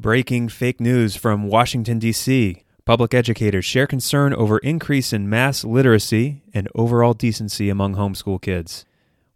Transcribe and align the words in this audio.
Breaking 0.00 0.48
fake 0.48 0.80
news 0.80 1.14
from 1.14 1.42
Washington, 1.42 1.98
D.C. 1.98 2.62
Public 2.86 3.12
educators 3.12 3.66
share 3.66 3.86
concern 3.86 4.32
over 4.32 4.56
increase 4.60 5.12
in 5.12 5.28
mass 5.28 5.62
literacy 5.62 6.42
and 6.54 6.70
overall 6.74 7.12
decency 7.12 7.68
among 7.68 7.96
homeschool 7.96 8.40
kids. 8.40 8.86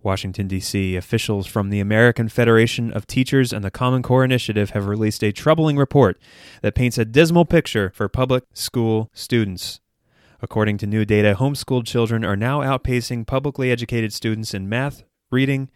Washington, 0.03 0.49
D.C. 0.49 0.97
officials 0.97 1.47
from 1.47 1.69
the 1.69 1.81
American 1.81 2.31
Federation 2.31 2.91
of 2.95 3.07
Teachers 3.07 3.53
and 3.53 3.63
the 3.63 3.71
Common 3.71 4.03
Core 4.03 4.25
Initiative 4.25 4.71
have 4.71 4.87
released 4.87 5.23
a 5.23 5.33
troubling 5.33 5.77
report 5.77 6.19
that 6.63 6.75
paints 6.75 6.97
a 6.97 7.05
dismal 7.05 7.45
picture 7.45 7.93
for 7.95 8.09
public 8.09 8.45
school 8.55 9.11
students. 9.13 9.81
According 10.41 10.79
to 10.79 10.87
new 10.87 11.05
data, 11.05 11.37
homeschooled 11.39 11.85
children 11.85 12.25
are 12.25 12.37
now 12.37 12.61
outpacing 12.61 13.27
publicly 13.27 13.71
educated 13.71 14.15
students 14.15 14.55
in 14.55 14.67
math, 14.67 15.05
reading, 15.31 15.69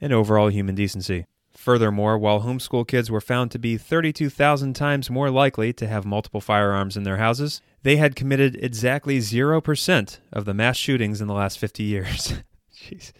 and 0.00 0.12
overall 0.12 0.48
human 0.48 0.74
decency. 0.74 1.26
Furthermore, 1.58 2.16
while 2.16 2.42
homeschool 2.42 2.86
kids 2.86 3.10
were 3.10 3.20
found 3.20 3.50
to 3.50 3.58
be 3.58 3.76
32,000 3.76 4.74
times 4.74 5.10
more 5.10 5.28
likely 5.28 5.72
to 5.72 5.88
have 5.88 6.04
multiple 6.04 6.40
firearms 6.40 6.96
in 6.96 7.02
their 7.02 7.16
houses, 7.16 7.60
they 7.82 7.96
had 7.96 8.14
committed 8.14 8.56
exactly 8.62 9.18
0% 9.18 10.18
of 10.32 10.44
the 10.44 10.54
mass 10.54 10.76
shootings 10.76 11.20
in 11.20 11.26
the 11.26 11.34
last 11.34 11.58
50 11.58 11.82
years. 11.82 12.34
Jeez. 12.72 13.10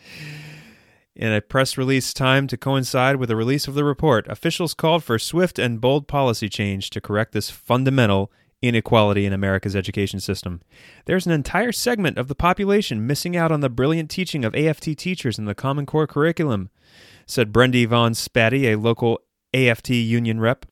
In 1.17 1.33
a 1.33 1.41
press 1.41 1.77
release 1.77 2.15
timed 2.15 2.49
to 2.51 2.57
coincide 2.57 3.17
with 3.17 3.29
the 3.29 3.35
release 3.35 3.67
of 3.67 3.75
the 3.75 3.83
report, 3.83 4.29
officials 4.29 4.73
called 4.73 5.03
for 5.03 5.19
swift 5.19 5.59
and 5.59 5.81
bold 5.81 6.07
policy 6.07 6.49
change 6.49 6.91
to 6.91 7.01
correct 7.01 7.33
this 7.33 7.51
fundamental 7.51 8.31
inequality 8.63 9.25
in 9.25 9.33
America's 9.33 9.77
education 9.77 10.21
system. 10.21 10.61
There's 11.05 11.27
an 11.27 11.33
entire 11.33 11.73
segment 11.73 12.19
of 12.19 12.29
the 12.29 12.35
population 12.35 13.07
missing 13.07 13.37
out 13.37 13.53
on 13.53 13.61
the 13.61 13.71
brilliant 13.71 14.11
teaching 14.11 14.45
of 14.45 14.55
AFT 14.55 14.97
teachers 14.99 15.39
in 15.39 15.45
the 15.45 15.55
Common 15.55 15.87
Core 15.87 16.07
curriculum 16.07 16.71
said 17.29 17.53
Brendy 17.53 17.87
Von 17.87 18.13
Spatty, 18.13 18.65
a 18.65 18.77
local 18.77 19.21
AFT 19.55 19.91
union 19.91 20.41
rep. 20.41 20.67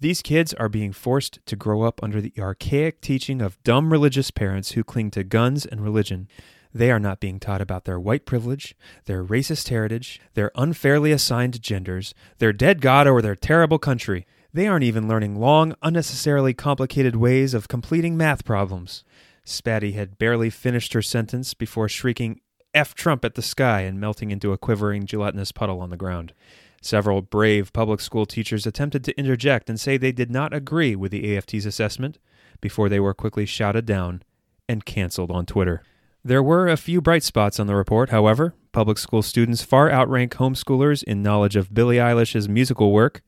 These 0.00 0.20
kids 0.20 0.52
are 0.54 0.68
being 0.68 0.92
forced 0.92 1.38
to 1.46 1.54
grow 1.54 1.82
up 1.82 2.02
under 2.02 2.20
the 2.20 2.32
archaic 2.38 3.00
teaching 3.00 3.40
of 3.40 3.62
dumb 3.62 3.92
religious 3.92 4.32
parents 4.32 4.72
who 4.72 4.82
cling 4.82 5.12
to 5.12 5.22
guns 5.22 5.64
and 5.64 5.80
religion. 5.80 6.28
They 6.74 6.90
are 6.90 6.98
not 6.98 7.20
being 7.20 7.38
taught 7.38 7.60
about 7.60 7.84
their 7.84 8.00
white 8.00 8.26
privilege, 8.26 8.74
their 9.04 9.24
racist 9.24 9.68
heritage, 9.68 10.20
their 10.34 10.50
unfairly 10.56 11.12
assigned 11.12 11.62
genders, 11.62 12.14
their 12.38 12.52
dead 12.52 12.80
God, 12.80 13.06
or 13.06 13.22
their 13.22 13.36
terrible 13.36 13.78
country. 13.78 14.26
They 14.54 14.66
aren't 14.66 14.84
even 14.84 15.08
learning 15.08 15.40
long, 15.40 15.74
unnecessarily 15.82 16.52
complicated 16.52 17.16
ways 17.16 17.54
of 17.54 17.68
completing 17.68 18.18
math 18.18 18.44
problems. 18.44 19.02
Spatty 19.46 19.94
had 19.94 20.18
barely 20.18 20.50
finished 20.50 20.92
her 20.92 21.00
sentence 21.00 21.54
before 21.54 21.88
shrieking 21.88 22.40
F 22.74 22.94
Trump 22.94 23.24
at 23.24 23.34
the 23.34 23.42
sky 23.42 23.80
and 23.80 23.98
melting 23.98 24.30
into 24.30 24.52
a 24.52 24.58
quivering, 24.58 25.06
gelatinous 25.06 25.52
puddle 25.52 25.80
on 25.80 25.88
the 25.88 25.96
ground. 25.96 26.34
Several 26.82 27.22
brave 27.22 27.72
public 27.72 28.00
school 28.00 28.26
teachers 28.26 28.66
attempted 28.66 29.04
to 29.04 29.18
interject 29.18 29.70
and 29.70 29.80
say 29.80 29.96
they 29.96 30.12
did 30.12 30.30
not 30.30 30.52
agree 30.52 30.94
with 30.94 31.12
the 31.12 31.34
AFT's 31.34 31.64
assessment 31.64 32.18
before 32.60 32.88
they 32.88 33.00
were 33.00 33.14
quickly 33.14 33.46
shouted 33.46 33.86
down 33.86 34.22
and 34.68 34.84
canceled 34.84 35.30
on 35.30 35.46
Twitter. 35.46 35.82
There 36.24 36.42
were 36.42 36.68
a 36.68 36.76
few 36.76 37.00
bright 37.00 37.24
spots 37.24 37.58
on 37.58 37.66
the 37.66 37.74
report, 37.74 38.10
however. 38.10 38.54
Public 38.70 38.96
school 38.96 39.22
students 39.22 39.62
far 39.62 39.90
outrank 39.90 40.32
homeschoolers 40.34 41.02
in 41.02 41.20
knowledge 41.20 41.56
of 41.56 41.74
Billie 41.74 41.96
Eilish's 41.96 42.48
musical 42.48 42.92
work, 42.92 43.22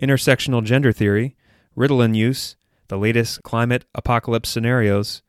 intersectional 0.00 0.62
gender 0.62 0.92
theory, 0.92 1.34
Ritalin 1.76 2.14
use, 2.14 2.54
the 2.86 2.98
latest 2.98 3.42
climate 3.42 3.84
apocalypse 3.96 4.48
scenarios, 4.48 5.22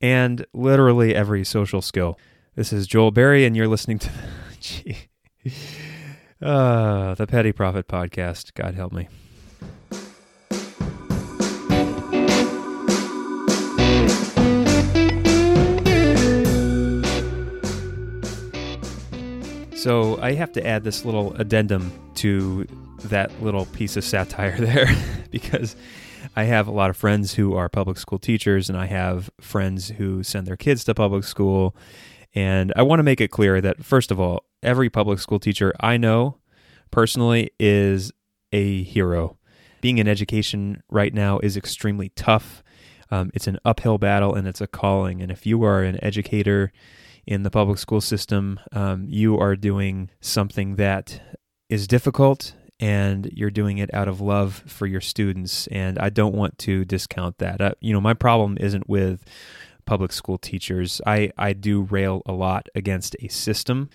and 0.00 0.46
literally 0.54 1.14
every 1.14 1.44
social 1.44 1.82
skill. 1.82 2.18
This 2.54 2.72
is 2.72 2.86
Joel 2.86 3.10
Berry, 3.10 3.44
and 3.44 3.54
you're 3.54 3.68
listening 3.68 3.98
to 3.98 4.10
gee, 4.60 4.96
uh, 6.40 7.14
the 7.14 7.26
Petty 7.26 7.52
Prophet 7.52 7.88
Podcast. 7.88 8.54
God 8.54 8.74
help 8.74 8.94
me. 8.94 9.08
So 19.84 20.18
I 20.22 20.32
have 20.32 20.50
to 20.52 20.66
add 20.66 20.82
this 20.82 21.04
little 21.04 21.34
addendum 21.34 21.92
to 22.14 22.64
that 23.02 23.42
little 23.42 23.66
piece 23.66 23.98
of 23.98 24.04
satire 24.04 24.56
there 24.58 24.88
because 25.30 25.76
I 26.34 26.44
have 26.44 26.68
a 26.68 26.70
lot 26.70 26.88
of 26.88 26.96
friends 26.96 27.34
who 27.34 27.54
are 27.54 27.68
public 27.68 27.98
school 27.98 28.18
teachers, 28.18 28.70
and 28.70 28.78
I 28.78 28.86
have 28.86 29.28
friends 29.42 29.90
who 29.90 30.22
send 30.22 30.46
their 30.46 30.56
kids 30.56 30.84
to 30.84 30.94
public 30.94 31.24
school 31.24 31.76
and 32.34 32.72
I 32.74 32.80
want 32.80 33.00
to 33.00 33.02
make 33.02 33.20
it 33.20 33.30
clear 33.30 33.60
that, 33.60 33.84
first 33.84 34.10
of 34.10 34.18
all, 34.18 34.46
every 34.62 34.88
public 34.88 35.18
school 35.18 35.38
teacher 35.38 35.74
I 35.78 35.98
know 35.98 36.38
personally 36.90 37.50
is 37.60 38.10
a 38.52 38.84
hero. 38.84 39.36
Being 39.82 39.98
in 39.98 40.08
education 40.08 40.82
right 40.88 41.12
now 41.12 41.40
is 41.40 41.58
extremely 41.58 42.08
tough. 42.16 42.62
Um, 43.10 43.30
it's 43.34 43.48
an 43.48 43.58
uphill 43.66 43.98
battle 43.98 44.34
and 44.34 44.48
it's 44.48 44.62
a 44.62 44.66
calling. 44.66 45.20
And 45.20 45.30
if 45.30 45.44
you 45.44 45.62
are 45.62 45.82
an 45.82 46.02
educator 46.02 46.72
in 47.26 47.42
the 47.42 47.50
public 47.50 47.78
school 47.78 48.00
system, 48.00 48.60
um, 48.72 49.06
you 49.08 49.38
are 49.38 49.56
doing 49.56 50.10
something 50.20 50.76
that 50.76 51.20
is 51.68 51.86
difficult 51.86 52.54
and 52.80 53.30
you're 53.32 53.50
doing 53.50 53.78
it 53.78 53.92
out 53.94 54.08
of 54.08 54.20
love 54.20 54.62
for 54.66 54.86
your 54.86 55.00
students. 55.00 55.66
And 55.68 55.98
I 55.98 56.10
don't 56.10 56.34
want 56.34 56.58
to 56.58 56.84
discount 56.84 57.38
that. 57.38 57.76
You 57.80 57.92
know, 57.92 58.00
my 58.00 58.14
problem 58.14 58.58
isn't 58.60 58.88
with 58.88 59.24
public 59.86 60.12
school 60.12 60.38
teachers. 60.38 61.00
I, 61.06 61.30
I 61.38 61.52
do 61.52 61.82
rail 61.82 62.22
a 62.26 62.32
lot 62.32 62.68
against 62.74 63.16
a 63.20 63.28
system, 63.28 63.90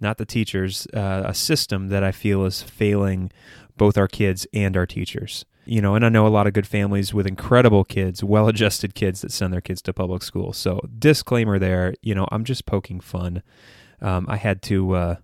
not 0.00 0.18
the 0.18 0.26
teachers, 0.26 0.86
uh, 0.94 1.22
a 1.26 1.34
system 1.34 1.88
that 1.88 2.02
I 2.02 2.12
feel 2.12 2.44
is 2.44 2.62
failing 2.62 3.30
both 3.76 3.96
our 3.96 4.08
kids 4.08 4.46
and 4.52 4.76
our 4.76 4.86
teachers. 4.86 5.44
You 5.66 5.80
know, 5.80 5.94
and 5.94 6.04
I 6.04 6.08
know 6.08 6.26
a 6.26 6.28
lot 6.28 6.46
of 6.46 6.52
good 6.52 6.66
families 6.66 7.14
with 7.14 7.26
incredible 7.26 7.84
kids, 7.84 8.22
well 8.22 8.48
adjusted 8.48 8.94
kids 8.94 9.22
that 9.22 9.32
send 9.32 9.52
their 9.52 9.60
kids 9.60 9.80
to 9.82 9.92
public 9.92 10.22
school. 10.22 10.52
So, 10.52 10.80
disclaimer 10.98 11.58
there, 11.58 11.94
you 12.02 12.14
know, 12.14 12.28
I'm 12.30 12.44
just 12.44 12.66
poking 12.66 13.00
fun. 13.00 13.42
Um, 14.00 14.26
I 14.28 14.36
had 14.36 14.60
to, 14.62 14.94
uh, 14.94 15.16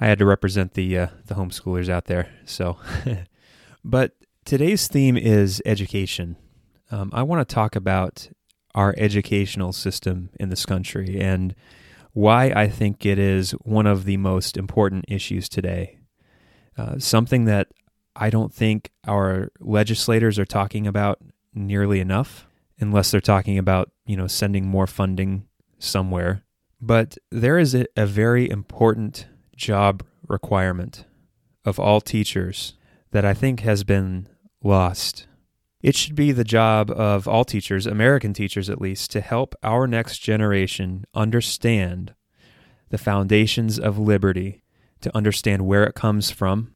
I 0.00 0.06
had 0.06 0.18
to 0.18 0.26
represent 0.26 0.74
the 0.74 0.98
uh, 0.98 1.06
the 1.26 1.34
homeschoolers 1.34 1.88
out 1.88 2.04
there. 2.04 2.28
So, 2.44 2.76
but 3.84 4.12
today's 4.44 4.88
theme 4.88 5.16
is 5.16 5.62
education. 5.64 6.36
Um, 6.90 7.10
I 7.14 7.22
want 7.22 7.46
to 7.46 7.54
talk 7.54 7.74
about 7.74 8.28
our 8.74 8.94
educational 8.98 9.72
system 9.72 10.30
in 10.38 10.48
this 10.48 10.66
country 10.66 11.20
and 11.20 11.54
why 12.12 12.52
I 12.54 12.68
think 12.68 13.06
it 13.06 13.18
is 13.18 13.52
one 13.62 13.86
of 13.86 14.04
the 14.04 14.18
most 14.18 14.56
important 14.56 15.06
issues 15.08 15.48
today. 15.48 15.98
Uh, 16.76 16.98
something 16.98 17.44
that 17.46 17.68
I 18.14 18.30
don't 18.30 18.52
think 18.52 18.90
our 19.06 19.50
legislators 19.60 20.38
are 20.38 20.44
talking 20.44 20.86
about 20.86 21.20
nearly 21.54 22.00
enough, 22.00 22.46
unless 22.78 23.10
they're 23.10 23.20
talking 23.20 23.58
about, 23.58 23.90
you 24.06 24.16
know, 24.16 24.26
sending 24.26 24.66
more 24.66 24.86
funding 24.86 25.46
somewhere. 25.78 26.42
But 26.80 27.16
there 27.30 27.58
is 27.58 27.74
a, 27.74 27.86
a 27.96 28.06
very 28.06 28.50
important 28.50 29.26
job 29.56 30.02
requirement 30.26 31.04
of 31.64 31.78
all 31.78 32.00
teachers 32.00 32.74
that 33.12 33.24
I 33.24 33.34
think 33.34 33.60
has 33.60 33.84
been 33.84 34.28
lost 34.62 35.26
it 35.82 35.96
should 35.96 36.14
be 36.14 36.30
the 36.30 36.44
job 36.44 36.90
of 36.92 37.26
all 37.26 37.44
teachers, 37.44 37.86
American 37.86 38.32
teachers 38.32 38.70
at 38.70 38.80
least, 38.80 39.10
to 39.10 39.20
help 39.20 39.54
our 39.64 39.88
next 39.88 40.18
generation 40.18 41.04
understand 41.12 42.14
the 42.90 42.98
foundations 42.98 43.78
of 43.80 43.98
liberty, 43.98 44.62
to 45.00 45.14
understand 45.16 45.66
where 45.66 45.84
it 45.84 45.94
comes 45.94 46.30
from, 46.30 46.71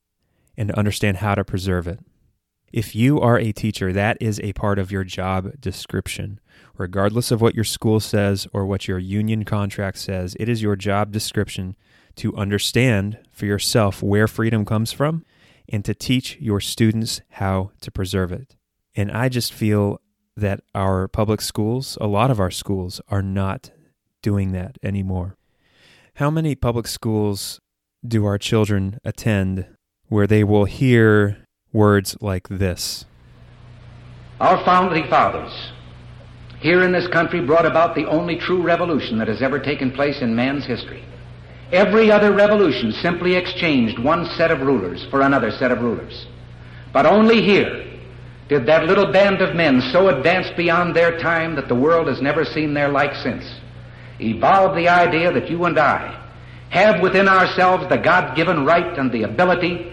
and 0.56 0.68
to 0.68 0.78
understand 0.78 1.18
how 1.18 1.34
to 1.34 1.44
preserve 1.44 1.86
it. 1.86 2.00
If 2.72 2.94
you 2.94 3.20
are 3.20 3.38
a 3.38 3.52
teacher, 3.52 3.92
that 3.92 4.16
is 4.20 4.40
a 4.40 4.52
part 4.52 4.78
of 4.78 4.90
your 4.90 5.04
job 5.04 5.60
description. 5.60 6.40
Regardless 6.76 7.30
of 7.30 7.40
what 7.40 7.54
your 7.54 7.64
school 7.64 8.00
says 8.00 8.46
or 8.52 8.66
what 8.66 8.88
your 8.88 8.98
union 8.98 9.44
contract 9.44 9.98
says, 9.98 10.36
it 10.38 10.48
is 10.48 10.62
your 10.62 10.76
job 10.76 11.12
description 11.12 11.76
to 12.16 12.36
understand 12.36 13.18
for 13.30 13.46
yourself 13.46 14.02
where 14.02 14.26
freedom 14.26 14.64
comes 14.64 14.92
from 14.92 15.24
and 15.68 15.84
to 15.84 15.94
teach 15.94 16.38
your 16.40 16.60
students 16.60 17.20
how 17.30 17.70
to 17.80 17.90
preserve 17.90 18.32
it. 18.32 18.56
And 18.94 19.10
I 19.10 19.28
just 19.28 19.52
feel 19.52 20.00
that 20.36 20.60
our 20.74 21.08
public 21.08 21.40
schools, 21.40 21.96
a 22.00 22.06
lot 22.06 22.30
of 22.30 22.40
our 22.40 22.50
schools, 22.50 23.00
are 23.08 23.22
not 23.22 23.70
doing 24.22 24.52
that 24.52 24.76
anymore. 24.82 25.36
How 26.14 26.30
many 26.30 26.54
public 26.54 26.86
schools 26.86 27.60
do 28.06 28.24
our 28.24 28.38
children 28.38 28.98
attend 29.04 29.66
where 30.08 30.26
they 30.26 30.44
will 30.44 30.64
hear 30.64 31.38
words 31.72 32.16
like 32.20 32.48
this? 32.48 33.04
Our 34.40 34.62
founding 34.64 35.08
fathers 35.08 35.72
here 36.60 36.82
in 36.82 36.92
this 36.92 37.08
country 37.08 37.40
brought 37.40 37.66
about 37.66 37.94
the 37.94 38.06
only 38.06 38.36
true 38.36 38.62
revolution 38.62 39.18
that 39.18 39.28
has 39.28 39.42
ever 39.42 39.58
taken 39.58 39.90
place 39.90 40.20
in 40.22 40.34
man's 40.34 40.64
history. 40.64 41.04
Every 41.72 42.10
other 42.10 42.32
revolution 42.32 42.92
simply 42.92 43.34
exchanged 43.34 43.98
one 43.98 44.26
set 44.36 44.50
of 44.50 44.60
rulers 44.60 45.06
for 45.10 45.20
another 45.20 45.50
set 45.50 45.70
of 45.70 45.80
rulers. 45.80 46.26
But 46.92 47.06
only 47.06 47.42
here 47.42 47.84
did 48.48 48.66
that 48.66 48.86
little 48.86 49.12
band 49.12 49.42
of 49.42 49.56
men 49.56 49.80
so 49.92 50.08
advance 50.08 50.48
beyond 50.56 50.94
their 50.94 51.18
time 51.18 51.56
that 51.56 51.68
the 51.68 51.74
world 51.74 52.06
has 52.06 52.22
never 52.22 52.44
seen 52.44 52.74
their 52.74 52.88
like 52.88 53.14
since 53.16 53.44
evolve 54.20 54.76
the 54.76 54.88
idea 54.88 55.32
that 55.32 55.50
you 55.50 55.64
and 55.64 55.78
I 55.78 56.22
have 56.70 57.00
within 57.00 57.28
ourselves 57.28 57.88
the 57.88 57.98
God 57.98 58.36
given 58.36 58.64
right 58.64 58.98
and 58.98 59.10
the 59.10 59.24
ability 59.24 59.92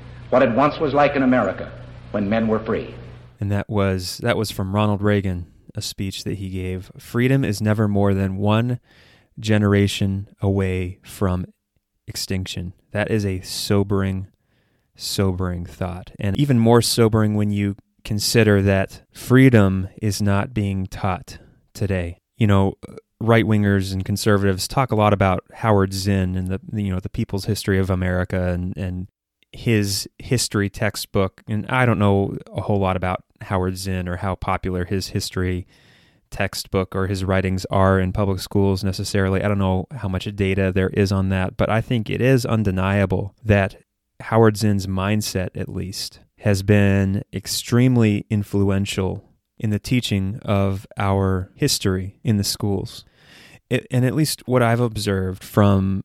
what 0.31 0.41
it 0.41 0.51
once 0.51 0.79
was 0.79 0.93
like 0.93 1.15
in 1.15 1.21
America 1.21 1.71
when 2.11 2.27
men 2.27 2.47
were 2.47 2.59
free. 2.59 2.95
And 3.39 3.51
that 3.51 3.69
was 3.69 4.17
that 4.19 4.37
was 4.37 4.49
from 4.49 4.73
Ronald 4.73 5.01
Reagan, 5.01 5.51
a 5.75 5.81
speech 5.81 6.23
that 6.23 6.39
he 6.39 6.49
gave. 6.49 6.91
Freedom 6.97 7.43
is 7.43 7.61
never 7.61 7.87
more 7.87 8.13
than 8.13 8.37
one 8.37 8.79
generation 9.39 10.27
away 10.41 10.99
from 11.03 11.45
extinction. 12.07 12.73
That 12.91 13.11
is 13.11 13.25
a 13.25 13.41
sobering 13.41 14.27
sobering 14.95 15.65
thought. 15.65 16.11
And 16.19 16.37
even 16.39 16.59
more 16.59 16.81
sobering 16.81 17.35
when 17.35 17.51
you 17.51 17.75
consider 18.03 18.61
that 18.61 19.01
freedom 19.11 19.89
is 20.01 20.21
not 20.21 20.53
being 20.53 20.85
taught 20.87 21.39
today. 21.73 22.19
You 22.37 22.47
know, 22.47 22.75
right 23.19 23.45
wingers 23.45 23.93
and 23.93 24.05
conservatives 24.05 24.67
talk 24.67 24.91
a 24.91 24.95
lot 24.95 25.13
about 25.13 25.43
Howard 25.55 25.93
Zinn 25.93 26.35
and 26.35 26.47
the 26.47 26.59
you 26.73 26.93
know 26.93 26.99
the 26.99 27.09
People's 27.09 27.45
History 27.45 27.79
of 27.79 27.89
America 27.89 28.49
and 28.49 28.75
and 28.77 29.07
his 29.53 30.07
history 30.19 30.69
textbook. 30.69 31.43
And 31.47 31.65
I 31.67 31.85
don't 31.85 31.99
know 31.99 32.37
a 32.53 32.61
whole 32.61 32.79
lot 32.79 32.95
about 32.95 33.23
Howard 33.41 33.77
Zinn 33.77 34.07
or 34.07 34.17
how 34.17 34.35
popular 34.35 34.85
his 34.85 35.09
history 35.09 35.67
textbook 36.29 36.95
or 36.95 37.07
his 37.07 37.25
writings 37.25 37.65
are 37.65 37.99
in 37.99 38.13
public 38.13 38.39
schools 38.39 38.83
necessarily. 38.83 39.43
I 39.43 39.47
don't 39.47 39.59
know 39.59 39.87
how 39.91 40.07
much 40.07 40.33
data 40.35 40.71
there 40.73 40.89
is 40.89 41.11
on 41.11 41.29
that, 41.29 41.57
but 41.57 41.69
I 41.69 41.81
think 41.81 42.09
it 42.09 42.21
is 42.21 42.45
undeniable 42.45 43.35
that 43.43 43.75
Howard 44.21 44.57
Zinn's 44.57 44.87
mindset, 44.87 45.49
at 45.55 45.69
least, 45.69 46.19
has 46.39 46.63
been 46.63 47.23
extremely 47.33 48.25
influential 48.29 49.23
in 49.59 49.69
the 49.69 49.79
teaching 49.79 50.39
of 50.43 50.87
our 50.97 51.51
history 51.55 52.19
in 52.23 52.37
the 52.37 52.43
schools. 52.43 53.05
It, 53.69 53.85
and 53.91 54.05
at 54.05 54.15
least 54.15 54.47
what 54.47 54.63
I've 54.63 54.79
observed 54.79 55.43
from, 55.43 56.03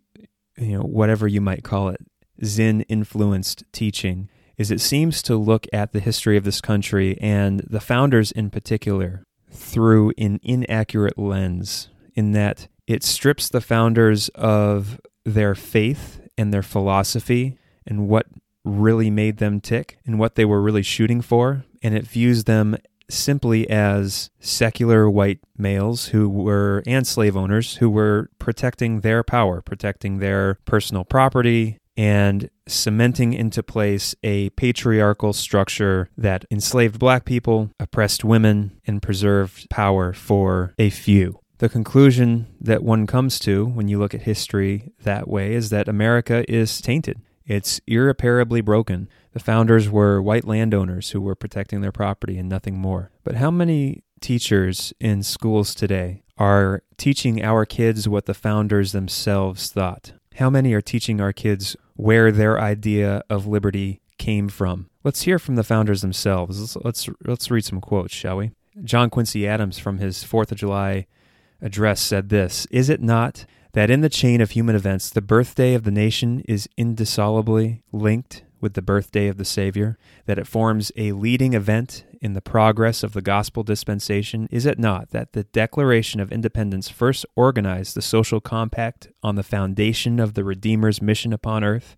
you 0.56 0.78
know, 0.78 0.82
whatever 0.84 1.26
you 1.26 1.40
might 1.40 1.64
call 1.64 1.88
it, 1.88 2.00
Zinn 2.44 2.82
influenced 2.82 3.64
teaching, 3.72 4.28
is 4.56 4.70
it 4.70 4.80
seems 4.80 5.22
to 5.22 5.36
look 5.36 5.66
at 5.72 5.92
the 5.92 6.00
history 6.00 6.36
of 6.36 6.44
this 6.44 6.60
country 6.60 7.18
and 7.20 7.60
the 7.60 7.80
founders 7.80 8.32
in 8.32 8.50
particular 8.50 9.24
through 9.50 10.12
an 10.18 10.40
inaccurate 10.42 11.18
lens, 11.18 11.88
in 12.14 12.32
that 12.32 12.68
it 12.86 13.02
strips 13.02 13.48
the 13.48 13.60
founders 13.60 14.28
of 14.30 15.00
their 15.24 15.54
faith 15.54 16.20
and 16.38 16.52
their 16.52 16.62
philosophy 16.62 17.58
and 17.86 18.08
what 18.08 18.26
really 18.64 19.10
made 19.10 19.38
them 19.38 19.60
tick 19.60 19.98
and 20.06 20.18
what 20.18 20.34
they 20.34 20.44
were 20.44 20.60
really 20.60 20.82
shooting 20.82 21.20
for. 21.20 21.64
And 21.82 21.94
it 21.94 22.06
views 22.06 22.44
them 22.44 22.76
simply 23.08 23.68
as 23.70 24.30
secular 24.40 25.08
white 25.08 25.38
males 25.56 26.06
who 26.06 26.28
were, 26.28 26.82
and 26.86 27.06
slave 27.06 27.36
owners 27.36 27.76
who 27.76 27.88
were 27.88 28.30
protecting 28.38 29.00
their 29.00 29.22
power, 29.22 29.60
protecting 29.60 30.18
their 30.18 30.58
personal 30.64 31.04
property, 31.04 31.78
and 31.96 32.50
cementing 32.68 33.32
into 33.32 33.62
place 33.62 34.14
a 34.22 34.50
patriarchal 34.50 35.32
structure 35.32 36.10
that 36.16 36.44
enslaved 36.50 36.98
black 36.98 37.24
people, 37.24 37.70
oppressed 37.80 38.24
women, 38.24 38.78
and 38.86 39.02
preserved 39.02 39.68
power 39.70 40.12
for 40.12 40.74
a 40.78 40.90
few. 40.90 41.40
The 41.58 41.68
conclusion 41.70 42.48
that 42.60 42.82
one 42.82 43.06
comes 43.06 43.38
to 43.40 43.64
when 43.64 43.88
you 43.88 43.98
look 43.98 44.14
at 44.14 44.22
history 44.22 44.92
that 45.02 45.26
way 45.26 45.54
is 45.54 45.70
that 45.70 45.88
America 45.88 46.44
is 46.52 46.80
tainted. 46.82 47.20
It's 47.46 47.80
irreparably 47.86 48.60
broken. 48.60 49.08
The 49.32 49.40
founders 49.40 49.88
were 49.88 50.20
white 50.20 50.44
landowners 50.44 51.10
who 51.10 51.20
were 51.20 51.34
protecting 51.34 51.80
their 51.80 51.92
property 51.92 52.38
and 52.38 52.48
nothing 52.48 52.76
more. 52.76 53.10
But 53.24 53.36
how 53.36 53.50
many 53.50 54.02
teachers 54.20 54.92
in 55.00 55.22
schools 55.22 55.74
today 55.74 56.24
are 56.36 56.82
teaching 56.98 57.42
our 57.42 57.64
kids 57.64 58.08
what 58.08 58.26
the 58.26 58.34
founders 58.34 58.92
themselves 58.92 59.70
thought? 59.70 60.12
How 60.34 60.50
many 60.50 60.74
are 60.74 60.82
teaching 60.82 61.20
our 61.20 61.32
kids 61.32 61.76
where 61.96 62.30
their 62.30 62.60
idea 62.60 63.22
of 63.28 63.46
liberty 63.46 64.00
came 64.18 64.48
from? 64.48 64.88
Let's 65.04 65.22
hear 65.22 65.38
from 65.38 65.56
the 65.56 65.64
founders 65.64 66.02
themselves. 66.02 66.60
Let's 66.60 66.76
let's, 66.84 67.08
let's 67.24 67.50
read 67.50 67.64
some 67.64 67.80
quotes, 67.80 68.14
shall 68.14 68.36
we? 68.38 68.52
John 68.84 69.10
Quincy 69.10 69.46
Adams 69.46 69.78
from 69.78 69.98
his 69.98 70.24
4th 70.24 70.52
of 70.52 70.58
July 70.58 71.06
address 71.60 72.00
said 72.00 72.28
this, 72.28 72.66
"Is 72.70 72.88
it 72.88 73.00
not 73.00 73.46
that 73.72 73.90
in 73.90 74.00
the 74.00 74.08
chain 74.08 74.40
of 74.40 74.52
human 74.52 74.74
events, 74.74 75.10
the 75.10 75.20
birthday 75.20 75.74
of 75.74 75.84
the 75.84 75.90
nation 75.90 76.42
is 76.48 76.68
indissolubly 76.78 77.82
linked 77.92 78.42
with 78.66 78.74
the 78.74 78.82
birthday 78.82 79.28
of 79.28 79.36
the 79.36 79.44
Savior, 79.44 79.96
that 80.24 80.40
it 80.40 80.46
forms 80.48 80.90
a 80.96 81.12
leading 81.12 81.54
event 81.54 82.04
in 82.20 82.32
the 82.32 82.40
progress 82.40 83.04
of 83.04 83.12
the 83.12 83.22
gospel 83.22 83.62
dispensation? 83.62 84.48
Is 84.50 84.66
it 84.66 84.76
not 84.76 85.10
that 85.10 85.34
the 85.34 85.44
Declaration 85.44 86.18
of 86.18 86.32
Independence 86.32 86.88
first 86.88 87.24
organized 87.36 87.94
the 87.94 88.02
social 88.02 88.40
compact 88.40 89.06
on 89.22 89.36
the 89.36 89.44
foundation 89.44 90.18
of 90.18 90.34
the 90.34 90.42
Redeemer's 90.42 91.00
mission 91.00 91.32
upon 91.32 91.62
earth? 91.62 91.96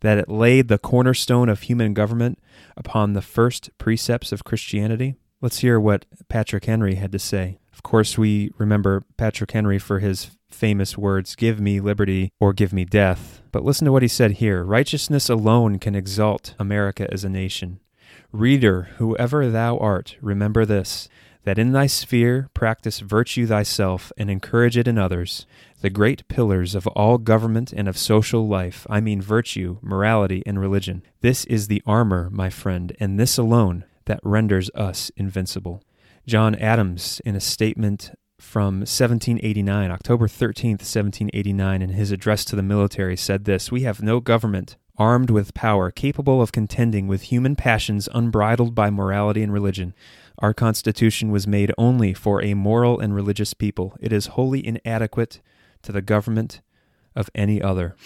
That 0.00 0.18
it 0.18 0.28
laid 0.28 0.68
the 0.68 0.76
cornerstone 0.76 1.48
of 1.48 1.62
human 1.62 1.94
government 1.94 2.38
upon 2.76 3.14
the 3.14 3.22
first 3.22 3.70
precepts 3.78 4.30
of 4.30 4.44
Christianity? 4.44 5.14
Let's 5.40 5.60
hear 5.60 5.80
what 5.80 6.04
Patrick 6.28 6.66
Henry 6.66 6.96
had 6.96 7.12
to 7.12 7.18
say. 7.18 7.60
Of 7.72 7.82
course, 7.82 8.18
we 8.18 8.50
remember 8.58 9.04
Patrick 9.16 9.52
Henry 9.52 9.78
for 9.78 10.00
his 10.00 10.32
famous 10.54 10.96
words, 10.96 11.34
Give 11.34 11.60
me 11.60 11.80
liberty 11.80 12.32
or 12.40 12.52
give 12.52 12.72
me 12.72 12.84
death. 12.84 13.42
But 13.52 13.64
listen 13.64 13.84
to 13.84 13.92
what 13.92 14.02
he 14.02 14.08
said 14.08 14.32
here 14.32 14.64
Righteousness 14.64 15.28
alone 15.28 15.78
can 15.78 15.94
exalt 15.94 16.54
America 16.58 17.06
as 17.12 17.24
a 17.24 17.28
nation. 17.28 17.80
Reader, 18.32 18.88
whoever 18.96 19.50
thou 19.50 19.76
art, 19.78 20.16
remember 20.20 20.64
this 20.64 21.08
that 21.44 21.58
in 21.58 21.72
thy 21.72 21.86
sphere 21.86 22.48
practice 22.54 23.00
virtue 23.00 23.46
thyself 23.46 24.10
and 24.16 24.30
encourage 24.30 24.76
it 24.76 24.88
in 24.88 24.98
others, 24.98 25.46
the 25.82 25.90
great 25.90 26.26
pillars 26.26 26.74
of 26.74 26.86
all 26.88 27.18
government 27.18 27.72
and 27.72 27.86
of 27.86 27.98
social 27.98 28.48
life, 28.48 28.86
I 28.88 29.00
mean 29.00 29.20
virtue, 29.20 29.78
morality, 29.82 30.42
and 30.46 30.58
religion. 30.58 31.02
This 31.20 31.44
is 31.44 31.68
the 31.68 31.82
armor, 31.86 32.30
my 32.30 32.48
friend, 32.48 32.96
and 32.98 33.20
this 33.20 33.36
alone 33.36 33.84
that 34.06 34.20
renders 34.22 34.70
us 34.74 35.10
invincible. 35.16 35.82
John 36.26 36.54
Adams, 36.54 37.20
in 37.26 37.36
a 37.36 37.40
statement 37.40 38.12
from 38.44 38.80
1789, 38.80 39.90
October 39.90 40.28
13th, 40.28 40.84
1789, 40.84 41.82
in 41.82 41.88
his 41.90 42.12
address 42.12 42.44
to 42.44 42.54
the 42.54 42.62
military, 42.62 43.16
said 43.16 43.44
this 43.44 43.72
We 43.72 43.82
have 43.82 44.02
no 44.02 44.20
government 44.20 44.76
armed 44.96 45.30
with 45.30 45.54
power 45.54 45.90
capable 45.90 46.40
of 46.40 46.52
contending 46.52 47.08
with 47.08 47.22
human 47.22 47.56
passions 47.56 48.08
unbridled 48.14 48.74
by 48.74 48.90
morality 48.90 49.42
and 49.42 49.52
religion. 49.52 49.94
Our 50.38 50.54
Constitution 50.54 51.30
was 51.32 51.46
made 51.46 51.72
only 51.76 52.14
for 52.14 52.42
a 52.42 52.54
moral 52.54 53.00
and 53.00 53.14
religious 53.14 53.54
people. 53.54 53.96
It 54.00 54.12
is 54.12 54.26
wholly 54.26 54.64
inadequate 54.64 55.40
to 55.82 55.92
the 55.92 56.02
government 56.02 56.60
of 57.16 57.30
any 57.34 57.60
other. 57.60 57.96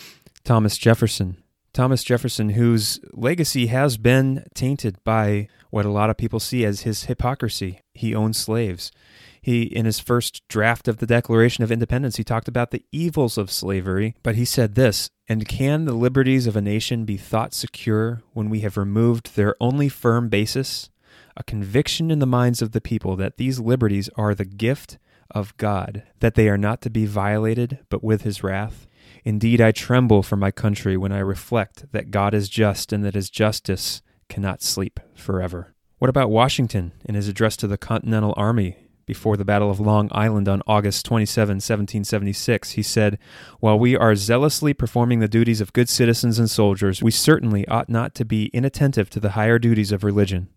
Thomas 0.45 0.79
Jefferson. 0.79 1.37
Thomas 1.75 2.03
Jefferson, 2.03 2.51
whose 2.51 3.01
legacy 3.13 3.67
has 3.67 3.99
been 3.99 4.45
tainted 4.55 4.97
by 5.05 5.49
what 5.71 5.85
a 5.85 5.91
lot 5.91 6.11
of 6.11 6.17
people 6.17 6.41
see 6.41 6.65
as 6.65 6.81
his 6.83 7.05
hypocrisy. 7.05 7.81
He 7.93 8.15
owned 8.15 8.37
slaves. 8.37 8.91
He, 9.49 9.63
in 9.63 9.87
his 9.87 9.99
first 9.99 10.47
draft 10.49 10.89
of 10.89 10.99
the 10.99 11.07
Declaration 11.07 11.65
of 11.65 11.73
Independence, 11.73 12.17
he 12.17 12.23
talked 12.23 12.49
about 12.49 12.71
the 12.71 12.85
evils 12.93 13.39
of 13.39 13.51
slavery, 13.51 14.15
but 14.23 14.35
he 14.35 14.45
said 14.45 14.75
this 14.75 15.09
And 15.27 15.49
can 15.49 15.87
the 15.87 15.95
liberties 15.95 16.47
of 16.47 16.55
a 16.55 16.61
nation 16.61 17.07
be 17.07 17.17
thought 17.17 17.55
secure 17.55 18.21
when 18.35 18.51
we 18.51 18.61
have 18.61 18.77
removed 18.77 19.37
their 19.37 19.57
only 19.59 19.89
firm 19.89 20.29
basis? 20.29 20.91
A 21.35 21.43
conviction 21.43 22.11
in 22.11 22.19
the 22.19 22.27
minds 22.27 22.61
of 22.61 22.73
the 22.73 22.81
people 22.83 23.17
that 23.17 23.39
these 23.39 23.59
liberties 23.59 24.11
are 24.17 24.35
the 24.35 24.45
gift 24.45 24.99
of 25.31 25.57
God, 25.57 26.03
that 26.21 26.35
they 26.35 26.51
are 26.51 26.59
not 26.59 26.83
to 26.83 26.91
be 26.91 27.07
violated 27.07 27.79
but 27.89 28.05
with 28.05 28.25
his 28.25 28.43
wrath? 28.43 28.87
Indeed, 29.25 29.63
I 29.63 29.73
tremble 29.73 30.23
for 30.23 30.37
my 30.37 30.51
country 30.51 30.99
when 30.99 31.11
I 31.11 31.21
reflect 31.21 31.91
that 31.93 32.11
God 32.11 32.35
is 32.35 32.51
just 32.51 32.93
and 32.93 33.03
that 33.03 33.15
his 33.15 33.31
justice 33.31 34.03
cannot 34.29 34.61
sleep 34.61 35.01
forever. 35.15 35.73
What 35.97 36.11
about 36.11 36.29
Washington 36.29 36.93
in 37.07 37.15
his 37.15 37.29
address 37.29 37.57
to 37.57 37.67
the 37.67 37.79
Continental 37.79 38.35
Army 38.37 38.88
before 39.09 39.39
the 39.39 39.45
Battle 39.45 39.71
of 39.71 39.81
Long 39.81 40.11
Island 40.13 40.51
on 40.51 40.63
August 40.67 41.07
27, 41.07 41.55
1776, 41.55 42.73
he 42.73 42.83
said, 42.83 43.19
While 43.59 43.79
we 43.79 43.97
are 43.97 44.15
zealously 44.15 44.75
performing 44.75 45.21
the 45.21 45.27
duties 45.27 45.63
of 45.63 45.73
good 45.73 45.89
citizens 45.89 46.39
and 46.39 46.51
soldiers, 46.51 47.03
we 47.03 47.11
certainly 47.11 47.67
ought 47.69 47.89
not 47.89 48.15
to 48.17 48.27
be 48.27 48.51
inattentive 48.53 49.09
to 49.11 49.19
the 49.19 49.31
higher 49.31 49.59
duties 49.59 49.93
of 49.93 50.05
religion, 50.05 50.51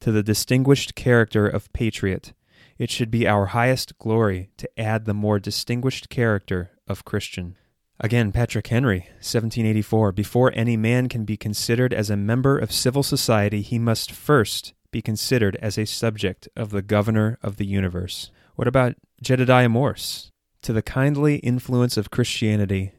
to 0.00 0.10
the 0.10 0.24
distinguished 0.24 0.96
character 0.96 1.46
of 1.46 1.72
patriot. 1.72 2.32
It 2.76 2.90
should 2.90 3.10
be 3.10 3.28
our 3.28 3.46
highest 3.46 3.96
glory 3.98 4.50
to 4.56 4.68
add 4.76 5.04
the 5.04 5.14
more 5.14 5.38
distinguished 5.38 6.08
character 6.08 6.72
of 6.88 7.04
Christian. 7.04 7.56
Again, 8.00 8.32
Patrick 8.32 8.66
Henry, 8.66 9.02
1784. 9.20 10.10
Before 10.10 10.50
any 10.56 10.76
man 10.76 11.08
can 11.08 11.24
be 11.24 11.36
considered 11.36 11.94
as 11.94 12.10
a 12.10 12.16
member 12.16 12.58
of 12.58 12.72
civil 12.72 13.04
society, 13.04 13.62
he 13.62 13.78
must 13.78 14.10
first 14.10 14.74
be 14.92 15.02
considered 15.02 15.56
as 15.56 15.76
a 15.76 15.84
subject 15.84 16.48
of 16.54 16.70
the 16.70 16.82
governor 16.82 17.38
of 17.42 17.56
the 17.56 17.66
universe. 17.66 18.30
What 18.54 18.68
about 18.68 18.94
Jedediah 19.20 19.68
Morse? 19.68 20.30
To 20.62 20.72
the 20.72 20.82
kindly 20.82 21.36
influence 21.36 21.96
of 21.96 22.12
Christianity, 22.12 22.92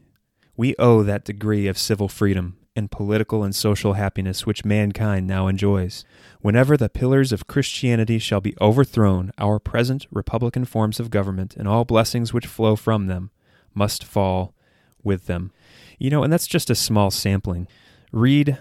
we 0.56 0.74
owe 0.78 1.02
that 1.02 1.24
degree 1.24 1.66
of 1.66 1.78
civil 1.78 2.08
freedom 2.08 2.58
and 2.76 2.90
political 2.90 3.44
and 3.44 3.54
social 3.54 3.94
happiness 3.94 4.44
which 4.44 4.64
mankind 4.64 5.26
now 5.26 5.46
enjoys. 5.46 6.04
Whenever 6.40 6.76
the 6.76 6.88
pillars 6.88 7.32
of 7.32 7.46
Christianity 7.46 8.18
shall 8.18 8.40
be 8.40 8.56
overthrown, 8.60 9.30
our 9.38 9.58
present 9.58 10.06
republican 10.10 10.64
forms 10.64 10.98
of 11.00 11.10
government 11.10 11.56
and 11.56 11.68
all 11.68 11.84
blessings 11.84 12.32
which 12.32 12.46
flow 12.46 12.76
from 12.76 13.06
them 13.06 13.30
must 13.74 14.04
fall 14.04 14.54
with 15.02 15.26
them. 15.26 15.52
You 15.98 16.10
know, 16.10 16.22
and 16.22 16.32
that's 16.32 16.46
just 16.46 16.70
a 16.70 16.74
small 16.74 17.10
sampling. 17.10 17.68
Read 18.12 18.58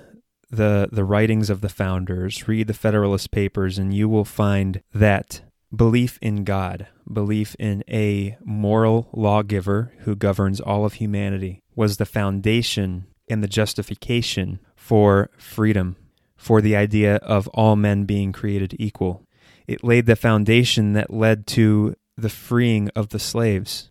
the 0.55 0.89
the 0.91 1.03
writings 1.03 1.49
of 1.49 1.61
the 1.61 1.69
founders, 1.69 2.47
read 2.47 2.67
the 2.67 2.73
Federalist 2.73 3.31
Papers, 3.31 3.77
and 3.77 3.93
you 3.93 4.07
will 4.07 4.25
find 4.25 4.81
that 4.93 5.41
belief 5.75 6.19
in 6.21 6.43
God, 6.43 6.87
belief 7.11 7.55
in 7.57 7.83
a 7.89 8.37
moral 8.43 9.09
lawgiver 9.13 9.93
who 9.99 10.15
governs 10.15 10.61
all 10.61 10.85
of 10.85 10.93
humanity, 10.93 11.61
was 11.75 11.97
the 11.97 12.05
foundation 12.05 13.05
and 13.27 13.43
the 13.43 13.47
justification 13.47 14.59
for 14.75 15.29
freedom, 15.37 15.95
for 16.35 16.61
the 16.61 16.75
idea 16.75 17.15
of 17.17 17.47
all 17.49 17.75
men 17.75 18.05
being 18.05 18.31
created 18.31 18.75
equal. 18.77 19.23
It 19.65 19.83
laid 19.83 20.05
the 20.05 20.15
foundation 20.15 20.93
that 20.93 21.13
led 21.13 21.47
to 21.47 21.95
the 22.17 22.29
freeing 22.29 22.89
of 22.89 23.09
the 23.09 23.19
slaves. 23.19 23.89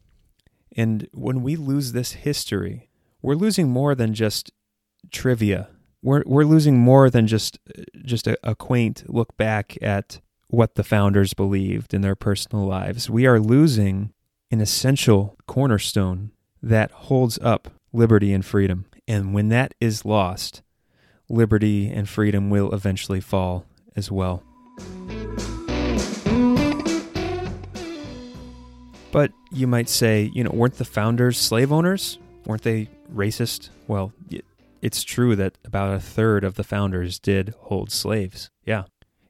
And 0.77 1.09
when 1.13 1.43
we 1.43 1.57
lose 1.57 1.93
this 1.93 2.13
history, 2.13 2.89
we're 3.21 3.35
losing 3.35 3.69
more 3.69 3.95
than 3.95 4.15
just 4.15 4.53
trivia. 5.11 5.69
We're 6.03 6.23
we're 6.27 6.45
losing 6.45 6.79
more 6.79 7.11
than 7.11 7.27
just 7.27 7.59
just 8.05 8.27
a, 8.27 8.37
a 8.43 8.55
quaint 8.55 9.05
look 9.09 9.37
back 9.37 9.81
at 9.81 10.21
what 10.49 10.75
the 10.75 10.85
founders 10.85 11.33
believed 11.33 11.95
in 11.95 12.03
their 12.03 12.17
personal 12.17 12.67
lives. 12.67 13.09
We 13.09 13.27
are 13.27 13.39
losing 13.39 14.13
an 14.51 14.61
essential 14.61 15.37
cornerstone 15.47 16.33
that 16.63 16.91
holds 16.91 17.39
up 17.41 17.69
liberty 17.93 18.33
and 18.33 18.45
freedom. 18.45 18.87
And 19.09 19.33
when 19.33 19.49
that 19.49 19.75
is 19.81 20.05
lost, 20.05 20.63
liberty 21.29 21.89
and 21.89 22.09
freedom 22.09 22.51
will 22.51 22.73
eventually 22.75 23.21
fall 23.21 23.65
as 23.97 24.11
well. 24.11 24.43
But 29.11 29.33
you 29.53 29.67
might 29.67 29.89
say, 29.89 30.31
you 30.35 30.43
know, 30.43 30.51
weren't 30.51 30.77
the 30.79 30.85
founders 30.85 31.39
slave 31.39 31.73
owners? 31.73 32.19
Weren't 32.47 32.63
they 32.63 32.89
racist? 33.15 33.69
Well, 33.87 34.13
it's 34.83 35.05
true 35.05 35.37
that 35.37 35.57
about 35.65 35.95
a 35.95 36.01
third 36.01 36.43
of 36.43 36.57
the 36.57 36.65
founders 36.65 37.21
did 37.21 37.55
hold 37.61 37.91
slaves. 37.91 38.51
Yeah. 38.65 38.85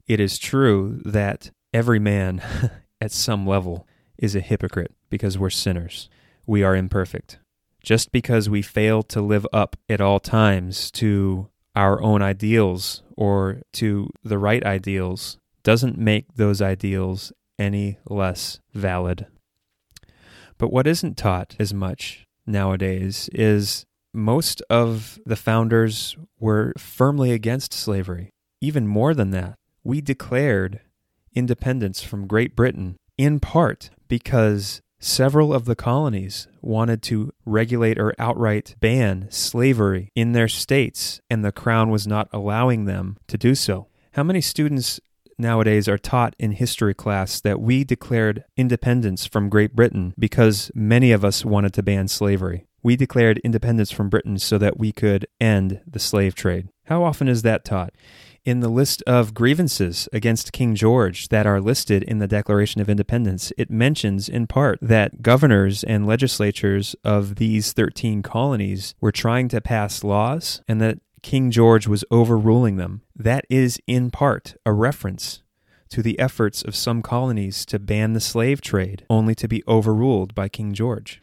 It 0.06 0.18
is 0.18 0.38
true 0.38 1.00
that 1.04 1.50
every 1.72 1.98
man 1.98 2.42
at 3.00 3.12
some 3.12 3.46
level 3.46 3.86
is 4.16 4.34
a 4.34 4.40
hypocrite 4.40 4.94
because 5.10 5.38
we're 5.38 5.50
sinners. 5.50 6.08
We 6.46 6.62
are 6.62 6.74
imperfect. 6.74 7.38
Just 7.82 8.12
because 8.12 8.48
we 8.48 8.62
fail 8.62 9.02
to 9.04 9.20
live 9.20 9.46
up 9.52 9.76
at 9.88 10.00
all 10.00 10.20
times 10.20 10.90
to 10.92 11.48
our 11.76 12.00
own 12.02 12.22
ideals 12.22 13.02
or 13.16 13.60
to 13.74 14.08
the 14.24 14.38
right 14.38 14.64
ideals 14.64 15.36
doesn't 15.62 15.98
make 15.98 16.34
those 16.34 16.62
ideals 16.62 17.32
any 17.58 17.98
less 18.06 18.60
valid. 18.72 19.26
But 20.58 20.72
what 20.72 20.86
isn't 20.86 21.16
taught 21.16 21.56
as 21.58 21.74
much 21.74 22.26
nowadays 22.46 23.28
is 23.32 23.84
most 24.14 24.62
of 24.68 25.18
the 25.24 25.36
founders 25.36 26.16
were 26.38 26.72
firmly 26.76 27.32
against 27.32 27.72
slavery. 27.72 28.30
Even 28.60 28.86
more 28.86 29.14
than 29.14 29.30
that, 29.30 29.54
we 29.82 30.00
declared 30.00 30.80
independence 31.34 32.02
from 32.02 32.26
Great 32.26 32.54
Britain 32.54 32.96
in 33.16 33.40
part 33.40 33.90
because 34.08 34.80
several 35.00 35.52
of 35.52 35.64
the 35.64 35.74
colonies 35.74 36.46
wanted 36.60 37.02
to 37.02 37.32
regulate 37.44 37.98
or 37.98 38.14
outright 38.18 38.76
ban 38.80 39.26
slavery 39.30 40.10
in 40.14 40.32
their 40.32 40.48
states, 40.48 41.20
and 41.28 41.44
the 41.44 41.52
crown 41.52 41.90
was 41.90 42.06
not 42.06 42.28
allowing 42.32 42.84
them 42.84 43.16
to 43.26 43.36
do 43.36 43.54
so. 43.54 43.88
How 44.12 44.22
many 44.22 44.40
students 44.40 45.00
nowadays 45.38 45.88
are 45.88 45.98
taught 45.98 46.36
in 46.38 46.52
history 46.52 46.94
class 46.94 47.40
that 47.40 47.60
we 47.60 47.84
declared 47.84 48.44
independence 48.56 49.26
from 49.26 49.48
Great 49.48 49.74
Britain 49.74 50.14
because 50.18 50.70
many 50.74 51.12
of 51.12 51.24
us 51.24 51.44
wanted 51.44 51.72
to 51.74 51.82
ban 51.82 52.08
slavery. 52.08 52.66
We 52.82 52.96
declared 52.96 53.38
independence 53.38 53.90
from 53.90 54.08
Britain 54.08 54.38
so 54.38 54.58
that 54.58 54.78
we 54.78 54.92
could 54.92 55.26
end 55.40 55.80
the 55.86 56.00
slave 56.00 56.34
trade. 56.34 56.68
How 56.86 57.04
often 57.04 57.28
is 57.28 57.42
that 57.42 57.64
taught? 57.64 57.94
In 58.44 58.58
the 58.58 58.68
list 58.68 59.04
of 59.06 59.34
grievances 59.34 60.08
against 60.12 60.52
King 60.52 60.74
George 60.74 61.28
that 61.28 61.46
are 61.46 61.60
listed 61.60 62.02
in 62.02 62.18
the 62.18 62.26
Declaration 62.26 62.80
of 62.80 62.88
Independence, 62.88 63.52
it 63.56 63.70
mentions 63.70 64.28
in 64.28 64.48
part 64.48 64.80
that 64.82 65.22
governors 65.22 65.84
and 65.84 66.08
legislatures 66.08 66.96
of 67.04 67.36
these 67.36 67.72
13 67.72 68.20
colonies 68.22 68.96
were 69.00 69.12
trying 69.12 69.46
to 69.48 69.60
pass 69.60 70.02
laws 70.02 70.60
and 70.66 70.80
that 70.80 70.98
King 71.22 71.52
George 71.52 71.86
was 71.86 72.04
overruling 72.10 72.78
them. 72.78 73.02
That 73.14 73.44
is, 73.48 73.78
in 73.86 74.10
part, 74.10 74.56
a 74.66 74.72
reference 74.72 75.42
to 75.90 76.02
the 76.02 76.18
efforts 76.18 76.62
of 76.62 76.74
some 76.74 77.00
colonies 77.00 77.64
to 77.66 77.78
ban 77.78 78.12
the 78.12 78.20
slave 78.20 78.60
trade, 78.60 79.06
only 79.08 79.36
to 79.36 79.46
be 79.46 79.62
overruled 79.68 80.34
by 80.34 80.48
King 80.48 80.72
George. 80.72 81.22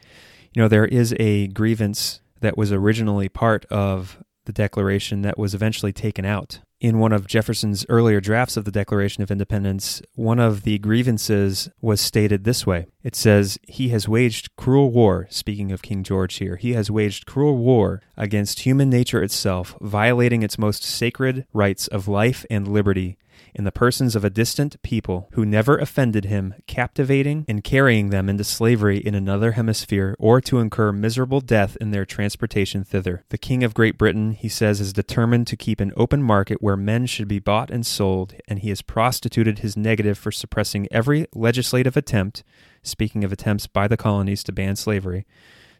You 0.54 0.64
know, 0.64 0.68
there 0.68 0.86
is 0.86 1.14
a 1.20 1.48
grievance 1.48 2.22
that 2.42 2.58
was 2.58 2.72
originally 2.72 3.30
part 3.30 3.66
of 3.66 4.24
the 4.46 4.54
Declaration 4.54 5.22
that 5.22 5.38
was 5.38 5.54
eventually 5.54 5.94
taken 5.94 6.26
out. 6.26 6.62
In 6.82 6.98
one 6.98 7.12
of 7.12 7.28
Jefferson's 7.28 7.86
earlier 7.90 8.22
drafts 8.22 8.56
of 8.56 8.64
the 8.64 8.72
Declaration 8.72 9.22
of 9.22 9.30
Independence, 9.30 10.02
one 10.16 10.40
of 10.40 10.64
the 10.64 10.80
grievances 10.80 11.70
was 11.82 12.00
stated 12.00 12.46
this 12.46 12.66
way. 12.66 12.88
It 13.04 13.16
says, 13.16 13.60
He 13.68 13.90
has 13.90 14.08
waged 14.08 14.56
cruel 14.56 14.90
war, 14.90 15.28
speaking 15.30 15.72
of 15.72 15.82
King 15.82 16.04
George 16.04 16.38
here, 16.38 16.56
he 16.56 16.74
has 16.74 16.90
waged 16.90 17.26
cruel 17.26 17.58
war 17.58 18.02
against 18.16 18.62
human 18.62 18.90
nature 18.90 19.22
itself, 19.22 19.76
violating 19.82 20.42
its 20.42 20.58
most 20.58 20.84
sacred 20.84 21.46
rights 21.54 21.88
of 21.88 22.08
life 22.08 22.46
and 22.50 22.68
liberty 22.68 23.18
in 23.54 23.64
the 23.64 23.72
persons 23.72 24.16
of 24.16 24.24
a 24.24 24.30
distant 24.30 24.82
people 24.84 25.30
who 25.34 25.46
never 25.46 25.78
offended 25.78 26.26
him, 26.26 26.54
captivating 26.68 27.46
and 27.48 27.64
carrying 27.64 28.10
them 28.10 28.30
into 28.30 28.44
slavery 28.44 28.98
in 28.98 29.16
another 29.16 29.54
hemisphere, 29.54 30.16
or 30.20 30.42
to 30.42 30.60
incur 30.60 30.92
miserable 30.92 31.42
death 31.42 31.78
in 31.82 31.92
their 31.92 32.06
transportation 32.06 32.84
thither. 32.84 33.26
The 33.30 33.38
King 33.38 33.64
of 33.64 33.74
Great 33.74 33.98
Britain, 33.98 34.32
he 34.32 34.50
says, 34.50 34.80
is 34.80 34.94
determined 34.94 35.48
to 35.48 35.58
keep 35.58 35.80
an 35.80 35.94
open 35.98 36.22
market 36.22 36.62
where 36.62 36.78
men 36.78 37.06
should 37.06 37.28
be 37.28 37.40
bought 37.40 37.70
and 37.70 37.86
sold, 37.86 38.36
and 38.48 38.60
he 38.60 38.70
has 38.70 38.82
prostituted 38.82 39.60
his 39.60 39.78
negative 39.78 40.18
for 40.18 40.32
suppressing 40.32 40.88
every 40.92 41.28
legislative 41.34 41.98
attempt, 41.98 42.44
speaking 42.84 43.24
of 43.24 43.32
attempts 43.32 43.68
by 43.68 43.88
the 43.88 43.98
colonies 43.98 44.44
to 44.44 44.52
ban 44.52 44.76
slavery, 44.76 45.26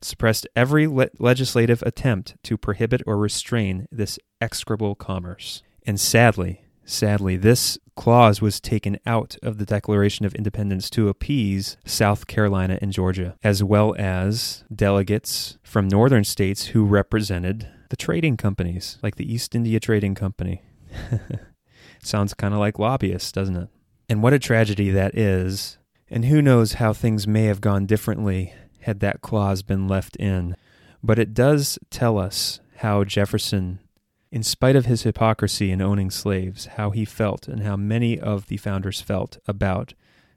suppressed 0.02 0.48
every 0.56 0.88
le- 0.88 1.10
legislative 1.20 1.82
attempt 1.84 2.36
to 2.44 2.58
prohibit 2.58 3.02
or 3.06 3.18
restrain 3.18 3.88
this 3.92 4.18
execrable 4.40 4.96
commerce. 4.96 5.62
And 5.86 6.00
sadly, 6.00 6.62
Sadly, 6.90 7.38
this 7.38 7.78
clause 7.96 8.42
was 8.42 8.60
taken 8.60 8.98
out 9.06 9.38
of 9.44 9.60
the 9.60 9.66
Declaration 9.66 10.26
of 10.26 10.34
Independence 10.34 10.90
to 10.90 11.08
appease 11.08 11.78
South 11.86 12.26
Carolina 12.26 12.80
and 12.82 12.92
Georgia, 12.92 13.36
as 13.44 13.64
well 13.64 13.96
as 14.00 14.64
delegates 14.74 15.60
from 15.62 15.88
northern 15.88 16.24
states 16.24 16.66
who 16.66 16.84
represented 16.84 17.70
the 17.92 17.96
trading 17.96 18.38
companies, 18.38 18.98
like 19.04 19.18
the 19.18 19.32
East 19.32 19.54
India 19.54 19.80
Trading 19.80 20.16
Company. 20.16 20.64
Sounds 22.04 22.34
kind 22.34 22.56
of 22.56 22.60
like 22.60 22.80
lobbyists, 22.80 23.32
doesn't 23.32 23.56
it? 23.56 23.70
And 24.10 24.24
what 24.24 24.34
a 24.34 24.40
tragedy 24.40 24.90
that 24.90 25.16
is. 25.16 25.78
And 26.10 26.26
who 26.26 26.42
knows 26.42 26.74
how 26.74 26.94
things 26.94 27.28
may 27.28 27.44
have 27.44 27.62
gone 27.62 27.86
differently 27.86 28.56
had 28.80 29.00
that 29.02 29.22
clause 29.22 29.62
been 29.62 29.88
left 29.88 30.16
in. 30.16 30.56
But 31.04 31.20
it 31.20 31.36
does 31.36 31.78
tell 31.92 32.18
us 32.18 32.62
how 32.78 33.04
Jefferson 33.04 33.78
in 34.32 34.44
spite 34.44 34.76
of 34.76 34.86
his 34.86 35.04
hypocrisy 35.04 35.72
in 35.72 35.82
owning 35.82 36.12
slaves, 36.12 36.66
how 36.78 36.92
he 36.92 37.06
felt 37.06 37.48
and 37.48 37.64
how 37.64 37.76
many 37.76 38.20
of 38.20 38.48
the 38.48 38.58
founders 38.58 39.02
felt 39.02 39.38
about 39.48 39.94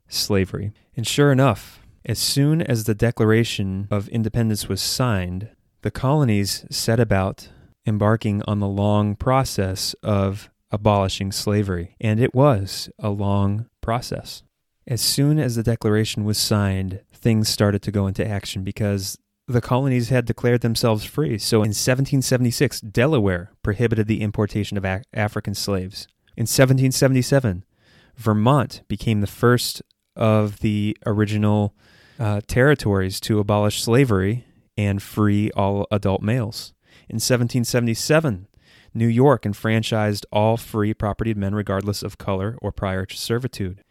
slavery. 0.09 0.73
And 0.97 1.07
sure 1.07 1.33
enough, 1.33 1.81
as 2.05 2.19
soon 2.19 2.63
as 2.63 2.85
the 2.85 2.95
Declaration 2.95 3.87
of 3.91 4.09
Independence 4.09 4.69
was 4.69 4.81
signed, 4.81 5.51
the 5.83 5.91
colonies 5.91 6.65
set 6.71 6.99
about 6.99 7.49
embarking 7.87 8.43
on 8.47 8.61
the 8.61 8.69
long 8.69 9.15
process 9.15 9.95
of 10.03 10.51
abolishing 10.71 11.31
slavery. 11.33 11.97
And 12.01 12.19
it 12.19 12.35
was 12.35 12.89
a 12.99 13.11
long 13.11 13.67
process. 13.81 14.43
As 14.87 15.01
soon 15.01 15.39
as 15.39 15.55
the 15.55 15.63
Declaration 15.63 16.25
was 16.25 16.39
signed, 16.39 17.03
things 17.13 17.49
started 17.49 17.83
to 17.83 17.93
go 17.93 18.07
into 18.07 18.27
action 18.27 18.65
because 18.65 19.17
the 19.49 19.61
colonies 19.61 20.09
had 20.09 20.25
declared 20.25 20.61
themselves 20.61 21.05
free. 21.05 21.39
So 21.39 21.59
in 21.59 21.71
1776, 21.71 22.81
Delaware 22.81 23.51
prohibited 23.63 24.07
the 24.07 24.21
importation 24.21 24.77
of 24.77 24.87
African 25.13 25.55
slaves. 25.55 26.07
In 26.37 26.43
1777, 26.43 27.65
Vermont 28.17 28.83
became 28.89 29.21
the 29.21 29.27
first 29.27 29.83
of 30.15 30.61
the 30.61 30.97
original 31.07 31.75
uh, 32.19 32.41
territories 32.47 33.21
to 33.21 33.39
abolish 33.39 33.83
slavery 33.83 34.47
and 34.77 35.03
free 35.03 35.51
all 35.53 35.87
adult 35.91 36.23
males. 36.23 36.73
In 37.09 37.17
1777, 37.17 38.49
New 38.95 39.07
York 39.07 39.47
enfranchised 39.47 40.27
all 40.31 40.57
free 40.57 40.95
propertied 40.95 41.37
men 41.37 41.55
regardless 41.55 42.03
of 42.03 42.19
color 42.19 42.57
or 42.61 42.73
prior 42.73 43.07
servitude. 43.09 43.83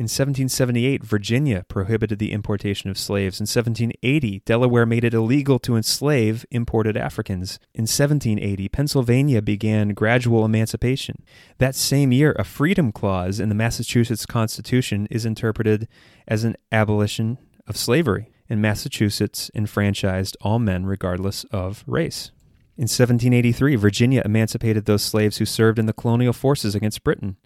In 0.00 0.04
1778, 0.04 1.04
Virginia 1.04 1.66
prohibited 1.68 2.18
the 2.18 2.32
importation 2.32 2.88
of 2.88 2.96
slaves. 2.96 3.38
In 3.38 3.44
1780, 3.44 4.40
Delaware 4.46 4.86
made 4.86 5.04
it 5.04 5.12
illegal 5.12 5.58
to 5.58 5.76
enslave 5.76 6.46
imported 6.50 6.96
Africans. 6.96 7.58
In 7.74 7.82
1780, 7.82 8.70
Pennsylvania 8.70 9.42
began 9.42 9.90
gradual 9.90 10.46
emancipation. 10.46 11.22
That 11.58 11.74
same 11.74 12.12
year, 12.12 12.34
a 12.38 12.44
freedom 12.44 12.92
clause 12.92 13.40
in 13.40 13.50
the 13.50 13.54
Massachusetts 13.54 14.24
Constitution 14.24 15.06
is 15.10 15.26
interpreted 15.26 15.86
as 16.26 16.44
an 16.44 16.56
abolition 16.72 17.36
of 17.66 17.76
slavery, 17.76 18.30
and 18.48 18.62
Massachusetts 18.62 19.50
enfranchised 19.54 20.34
all 20.40 20.58
men 20.58 20.86
regardless 20.86 21.44
of 21.52 21.84
race. 21.86 22.30
In 22.78 22.84
1783, 22.84 23.76
Virginia 23.76 24.22
emancipated 24.24 24.86
those 24.86 25.02
slaves 25.02 25.36
who 25.36 25.44
served 25.44 25.78
in 25.78 25.84
the 25.84 25.92
colonial 25.92 26.32
forces 26.32 26.74
against 26.74 27.04
Britain. 27.04 27.36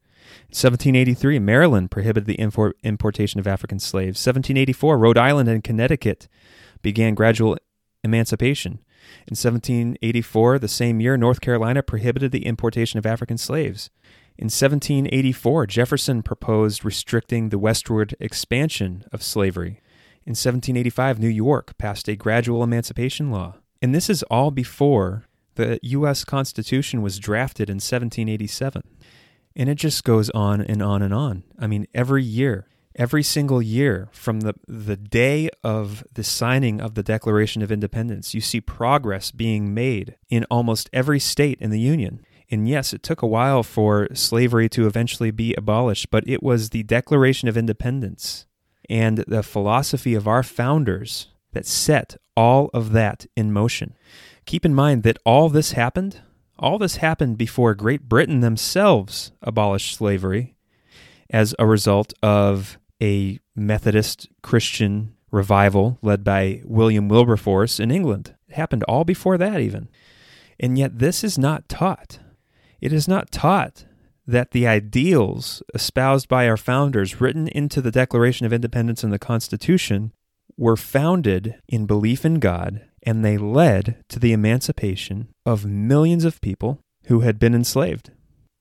1783, 0.48 1.38
Maryland 1.38 1.90
prohibited 1.90 2.26
the 2.26 2.40
import, 2.40 2.76
importation 2.82 3.40
of 3.40 3.46
African 3.46 3.78
slaves. 3.78 4.24
1784, 4.24 4.98
Rhode 4.98 5.18
Island 5.18 5.48
and 5.48 5.64
Connecticut 5.64 6.28
began 6.82 7.14
gradual 7.14 7.56
emancipation. 8.02 8.80
In 9.26 9.36
1784, 9.36 10.58
the 10.58 10.68
same 10.68 11.00
year, 11.00 11.16
North 11.16 11.40
Carolina 11.40 11.82
prohibited 11.82 12.32
the 12.32 12.46
importation 12.46 12.98
of 12.98 13.06
African 13.06 13.38
slaves. 13.38 13.90
In 14.36 14.46
1784, 14.46 15.66
Jefferson 15.66 16.22
proposed 16.22 16.84
restricting 16.84 17.48
the 17.48 17.58
westward 17.58 18.16
expansion 18.18 19.04
of 19.12 19.22
slavery. 19.22 19.80
In 20.26 20.30
1785, 20.30 21.20
New 21.20 21.28
York 21.28 21.76
passed 21.78 22.08
a 22.08 22.16
gradual 22.16 22.62
emancipation 22.62 23.30
law. 23.30 23.56
And 23.82 23.94
this 23.94 24.08
is 24.08 24.22
all 24.24 24.50
before 24.50 25.24
the 25.56 25.78
U.S. 25.82 26.24
Constitution 26.24 27.02
was 27.02 27.18
drafted 27.18 27.68
in 27.68 27.76
1787. 27.76 28.82
And 29.56 29.68
it 29.68 29.76
just 29.76 30.04
goes 30.04 30.30
on 30.30 30.60
and 30.60 30.82
on 30.82 31.02
and 31.02 31.14
on. 31.14 31.44
I 31.58 31.66
mean, 31.66 31.86
every 31.94 32.24
year, 32.24 32.66
every 32.96 33.22
single 33.22 33.62
year 33.62 34.08
from 34.12 34.40
the, 34.40 34.54
the 34.66 34.96
day 34.96 35.48
of 35.62 36.04
the 36.12 36.24
signing 36.24 36.80
of 36.80 36.94
the 36.94 37.02
Declaration 37.02 37.62
of 37.62 37.70
Independence, 37.70 38.34
you 38.34 38.40
see 38.40 38.60
progress 38.60 39.30
being 39.30 39.72
made 39.72 40.16
in 40.28 40.44
almost 40.50 40.90
every 40.92 41.20
state 41.20 41.58
in 41.60 41.70
the 41.70 41.80
Union. 41.80 42.20
And 42.50 42.68
yes, 42.68 42.92
it 42.92 43.02
took 43.02 43.22
a 43.22 43.26
while 43.26 43.62
for 43.62 44.08
slavery 44.12 44.68
to 44.70 44.86
eventually 44.86 45.30
be 45.30 45.54
abolished, 45.54 46.10
but 46.10 46.24
it 46.26 46.42
was 46.42 46.70
the 46.70 46.82
Declaration 46.82 47.48
of 47.48 47.56
Independence 47.56 48.46
and 48.90 49.18
the 49.18 49.42
philosophy 49.42 50.14
of 50.14 50.28
our 50.28 50.42
founders 50.42 51.28
that 51.52 51.66
set 51.66 52.16
all 52.36 52.70
of 52.74 52.92
that 52.92 53.26
in 53.36 53.52
motion. 53.52 53.94
Keep 54.46 54.66
in 54.66 54.74
mind 54.74 55.04
that 55.04 55.18
all 55.24 55.48
this 55.48 55.72
happened 55.72 56.20
all 56.58 56.78
this 56.78 56.96
happened 56.96 57.38
before 57.38 57.74
Great 57.74 58.08
Britain 58.08 58.40
themselves 58.40 59.32
abolished 59.42 59.96
slavery 59.96 60.54
as 61.30 61.54
a 61.58 61.66
result 61.66 62.12
of 62.22 62.78
a 63.02 63.38
Methodist 63.56 64.28
Christian 64.42 65.14
revival 65.30 65.98
led 66.00 66.22
by 66.22 66.62
William 66.64 67.08
Wilberforce 67.08 67.80
in 67.80 67.90
England. 67.90 68.34
It 68.48 68.54
happened 68.54 68.84
all 68.84 69.04
before 69.04 69.36
that, 69.38 69.60
even. 69.60 69.88
And 70.60 70.78
yet, 70.78 70.98
this 70.98 71.24
is 71.24 71.36
not 71.36 71.68
taught. 71.68 72.20
It 72.80 72.92
is 72.92 73.08
not 73.08 73.32
taught 73.32 73.84
that 74.26 74.52
the 74.52 74.66
ideals 74.66 75.62
espoused 75.74 76.28
by 76.28 76.48
our 76.48 76.56
founders, 76.56 77.20
written 77.20 77.48
into 77.48 77.82
the 77.82 77.90
Declaration 77.90 78.46
of 78.46 78.52
Independence 78.52 79.02
and 79.02 79.12
the 79.12 79.18
Constitution, 79.18 80.12
were 80.56 80.76
founded 80.76 81.56
in 81.68 81.86
belief 81.86 82.24
in 82.24 82.38
God 82.38 82.82
and 83.04 83.24
they 83.24 83.36
led 83.36 84.02
to 84.08 84.18
the 84.18 84.32
emancipation 84.32 85.28
of 85.44 85.66
millions 85.66 86.24
of 86.24 86.40
people 86.40 86.80
who 87.06 87.20
had 87.20 87.38
been 87.38 87.54
enslaved. 87.54 88.10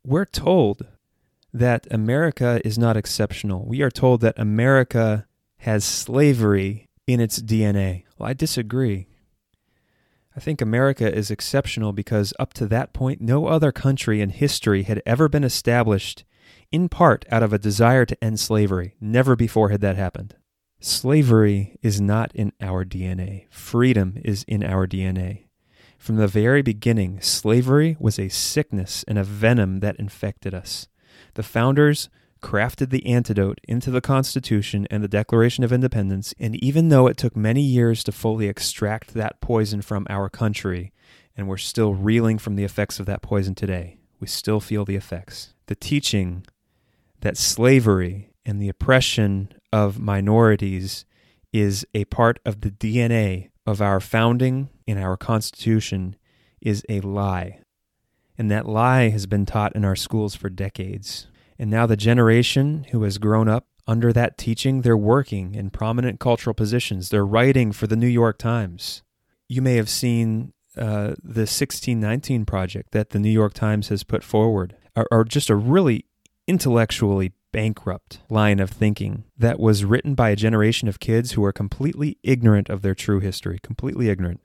We're 0.05 0.25
told 0.25 0.85
that 1.53 1.87
America 1.91 2.59
is 2.65 2.77
not 2.77 2.97
exceptional. 2.97 3.65
We 3.65 3.81
are 3.81 3.91
told 3.91 4.21
that 4.21 4.37
America 4.37 5.27
has 5.59 5.85
slavery 5.85 6.87
in 7.07 7.19
its 7.19 7.41
DNA. 7.41 8.03
Well, 8.17 8.29
I 8.29 8.33
disagree. 8.33 9.07
I 10.35 10.39
think 10.39 10.61
America 10.61 11.13
is 11.13 11.29
exceptional 11.29 11.93
because 11.93 12.33
up 12.39 12.53
to 12.55 12.65
that 12.67 12.91
point, 12.91 13.21
no 13.21 13.45
other 13.45 13.71
country 13.71 14.19
in 14.19 14.29
history 14.29 14.83
had 14.83 15.01
ever 15.05 15.29
been 15.29 15.43
established 15.43 16.23
in 16.71 16.89
part 16.89 17.23
out 17.29 17.43
of 17.43 17.53
a 17.53 17.59
desire 17.59 18.05
to 18.05 18.23
end 18.23 18.39
slavery. 18.39 18.95
Never 18.99 19.35
before 19.35 19.69
had 19.69 19.81
that 19.81 19.95
happened. 19.95 20.35
Slavery 20.85 21.77
is 21.81 22.01
not 22.01 22.35
in 22.35 22.51
our 22.59 22.83
DNA. 22.83 23.45
Freedom 23.49 24.19
is 24.21 24.43
in 24.49 24.65
our 24.65 24.85
DNA. 24.85 25.45
From 25.97 26.17
the 26.17 26.27
very 26.27 26.61
beginning, 26.61 27.21
slavery 27.21 27.95
was 28.01 28.19
a 28.19 28.27
sickness 28.27 29.05
and 29.07 29.17
a 29.17 29.23
venom 29.23 29.79
that 29.79 29.95
infected 29.95 30.53
us. 30.53 30.89
The 31.35 31.41
founders 31.41 32.09
crafted 32.41 32.89
the 32.89 33.05
antidote 33.05 33.61
into 33.65 33.91
the 33.91 34.01
Constitution 34.01 34.85
and 34.91 35.01
the 35.01 35.07
Declaration 35.07 35.63
of 35.63 35.71
Independence, 35.71 36.33
and 36.37 36.61
even 36.61 36.89
though 36.89 37.07
it 37.07 37.15
took 37.15 37.37
many 37.37 37.61
years 37.61 38.03
to 38.03 38.11
fully 38.11 38.49
extract 38.49 39.13
that 39.13 39.39
poison 39.39 39.81
from 39.81 40.05
our 40.09 40.27
country, 40.27 40.91
and 41.37 41.47
we're 41.47 41.55
still 41.55 41.93
reeling 41.93 42.37
from 42.37 42.57
the 42.57 42.65
effects 42.65 42.99
of 42.99 43.05
that 43.05 43.21
poison 43.21 43.55
today, 43.55 43.99
we 44.19 44.27
still 44.27 44.59
feel 44.59 44.83
the 44.83 44.97
effects. 44.97 45.53
The 45.67 45.75
teaching 45.75 46.45
that 47.21 47.37
slavery 47.37 48.32
and 48.45 48.61
the 48.61 48.69
oppression 48.69 49.53
of 49.71 49.99
minorities 49.99 51.05
is 51.51 51.85
a 51.93 52.05
part 52.05 52.39
of 52.45 52.61
the 52.61 52.71
DNA 52.71 53.49
of 53.65 53.81
our 53.81 53.99
founding 53.99 54.69
in 54.85 54.97
our 54.97 55.15
Constitution 55.15 56.15
is 56.61 56.83
a 56.89 56.99
lie. 57.01 57.59
And 58.37 58.49
that 58.49 58.67
lie 58.67 59.09
has 59.09 59.25
been 59.25 59.45
taught 59.45 59.75
in 59.75 59.85
our 59.85 59.95
schools 59.95 60.35
for 60.35 60.49
decades. 60.49 61.27
And 61.59 61.69
now 61.69 61.85
the 61.85 61.95
generation 61.95 62.87
who 62.91 63.03
has 63.03 63.17
grown 63.17 63.47
up 63.47 63.67
under 63.85 64.11
that 64.13 64.37
teaching, 64.37 64.81
they're 64.81 64.97
working 64.97 65.55
in 65.55 65.69
prominent 65.69 66.19
cultural 66.19 66.53
positions. 66.53 67.09
They're 67.09 67.25
writing 67.25 67.71
for 67.71 67.85
the 67.85 67.95
New 67.95 68.07
York 68.07 68.37
Times. 68.37 69.03
You 69.47 69.61
may 69.61 69.75
have 69.75 69.89
seen 69.89 70.53
uh, 70.75 71.13
the 71.21 71.45
1619 71.45 72.45
project 72.45 72.91
that 72.91 73.11
the 73.11 73.19
New 73.19 73.29
York 73.29 73.53
Times 73.53 73.89
has 73.89 74.03
put 74.03 74.23
forward, 74.23 74.75
or, 74.95 75.07
or 75.11 75.23
just 75.23 75.49
a 75.49 75.55
really 75.55 76.05
intellectually 76.47 77.33
bankrupt 77.53 78.19
line 78.29 78.59
of 78.59 78.69
thinking 78.69 79.23
that 79.37 79.59
was 79.59 79.85
written 79.85 80.15
by 80.15 80.31
a 80.31 80.35
generation 80.35 80.89
of 80.89 80.99
kids 80.99 81.31
who 81.31 81.45
are 81.45 81.53
completely 81.53 82.17
ignorant 82.21 82.67
of 82.67 82.81
their 82.81 82.95
true 82.95 83.21
history, 83.21 83.59
completely 83.63 84.09
ignorant. 84.09 84.41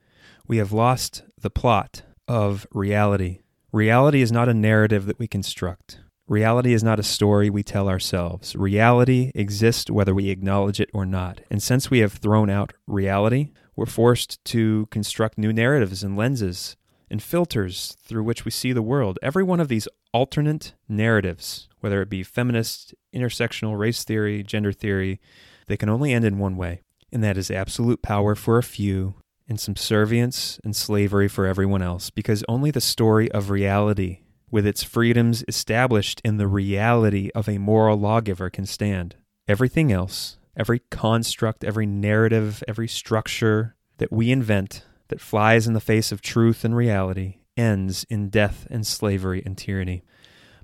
We 0.47 0.59
have 0.59 0.71
lost 0.71 1.25
the 1.41 1.51
plot 1.51 2.03
of 2.29 2.69
reality. 2.71 3.41
Reality 3.73 4.23
is 4.23 4.31
not 4.31 4.49
a 4.49 4.55
narrative 4.55 5.07
that 5.07 5.19
we 5.19 5.27
construct. 5.27 5.99
Reality 6.29 6.75
is 6.75 6.85
not 6.85 7.01
a 7.01 7.03
story 7.03 7.49
we 7.49 7.63
tell 7.63 7.89
ourselves. 7.89 8.55
Reality 8.55 9.33
exists 9.35 9.91
whether 9.91 10.15
we 10.15 10.29
acknowledge 10.29 10.79
it 10.79 10.91
or 10.93 11.07
not. 11.07 11.41
And 11.51 11.63
since 11.63 11.91
we 11.91 12.01
have 12.01 12.13
thrown 12.13 12.51
out 12.51 12.75
reality, 12.87 13.51
we're 13.75 13.87
forced 13.87 14.45
to 14.47 14.87
construct 14.91 15.39
new 15.39 15.53
narratives 15.53 16.03
and 16.03 16.17
lenses 16.17 16.77
and 17.11 17.23
filters 17.23 17.97
through 18.03 18.25
which 18.25 18.45
we 18.45 18.51
see 18.51 18.73
the 18.73 18.83
world. 18.83 19.19
Every 19.23 19.43
one 19.43 19.61
of 19.61 19.69
these 19.69 19.89
alternate 20.13 20.75
narratives, 20.89 21.68
whether 21.81 22.03
it 22.03 22.11
be 22.11 22.23
feminist, 22.23 22.95
intersectional 23.15 23.79
race 23.79 24.05
theory, 24.05 24.43
gender 24.43 24.73
theory, 24.73 25.21
they 25.67 25.77
can 25.77 25.89
only 25.89 26.13
end 26.13 26.25
in 26.25 26.39
one 26.39 26.57
way, 26.57 26.83
and 27.13 27.23
that 27.23 27.39
is 27.39 27.51
absolute 27.51 28.03
power 28.03 28.35
for 28.35 28.59
a 28.59 28.63
few 28.63 29.15
and 29.49 29.59
subservience 29.59 30.61
and 30.63 30.77
slavery 30.77 31.29
for 31.29 31.47
everyone 31.47 31.83
else, 31.83 32.11
because 32.11 32.45
only 32.49 32.71
the 32.71 32.81
story 32.81 33.31
of 33.33 33.51
reality, 33.51 34.21
with 34.51 34.67
its 34.67 34.83
freedoms 34.83 35.45
established 35.49 36.21
in 36.25 36.37
the 36.37 36.47
reality 36.47 37.31
of 37.35 37.49
a 37.49 37.59
moral 37.59 37.99
lawgiver, 37.99 38.51
can 38.51 38.67
stand. 38.67 39.17
Everything 39.47 39.91
else, 39.91 40.39
every 40.57 40.81
construct, 40.91 41.65
every 41.65 41.87
narrative, 41.87 42.63
every 42.69 42.89
structure 42.89 43.77
that 43.97 44.13
we 44.13 44.31
invent 44.31 44.85
that 45.09 45.21
flies 45.21 45.67
in 45.67 45.73
the 45.73 45.81
face 45.81 46.13
of 46.13 46.21
truth 46.21 46.65
and 46.65 46.77
reality 46.77 47.39
ends 47.57 48.05
in 48.11 48.29
death 48.29 48.67
and 48.71 48.87
slavery 48.87 49.43
and 49.45 49.57
tyranny. 49.57 50.03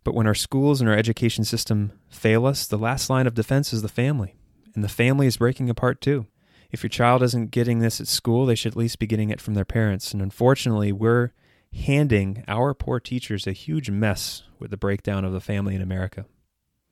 But 0.04 0.14
when 0.14 0.26
our 0.26 0.34
schools 0.34 0.80
and 0.80 0.88
our 0.88 0.96
education 0.96 1.44
system 1.44 1.92
fail 2.08 2.46
us, 2.46 2.66
the 2.66 2.78
last 2.78 3.10
line 3.10 3.26
of 3.26 3.34
defense 3.34 3.72
is 3.72 3.82
the 3.82 3.88
family. 3.88 4.36
And 4.74 4.84
the 4.84 4.88
family 4.88 5.26
is 5.26 5.38
breaking 5.38 5.70
apart 5.70 6.00
too. 6.00 6.26
If 6.70 6.82
your 6.82 6.90
child 6.90 7.22
isn't 7.22 7.50
getting 7.50 7.78
this 7.78 8.00
at 8.00 8.08
school, 8.08 8.46
they 8.46 8.54
should 8.54 8.72
at 8.72 8.78
least 8.78 8.98
be 8.98 9.06
getting 9.06 9.30
it 9.30 9.40
from 9.40 9.54
their 9.54 9.64
parents. 9.64 10.12
And 10.12 10.20
unfortunately, 10.20 10.92
we're 10.92 11.32
handing 11.72 12.44
our 12.46 12.74
poor 12.74 13.00
teachers 13.00 13.46
a 13.46 13.52
huge 13.52 13.90
mess 13.90 14.44
with 14.58 14.70
the 14.70 14.76
breakdown 14.76 15.24
of 15.24 15.32
the 15.32 15.40
family 15.40 15.74
in 15.74 15.82
America. 15.82 16.26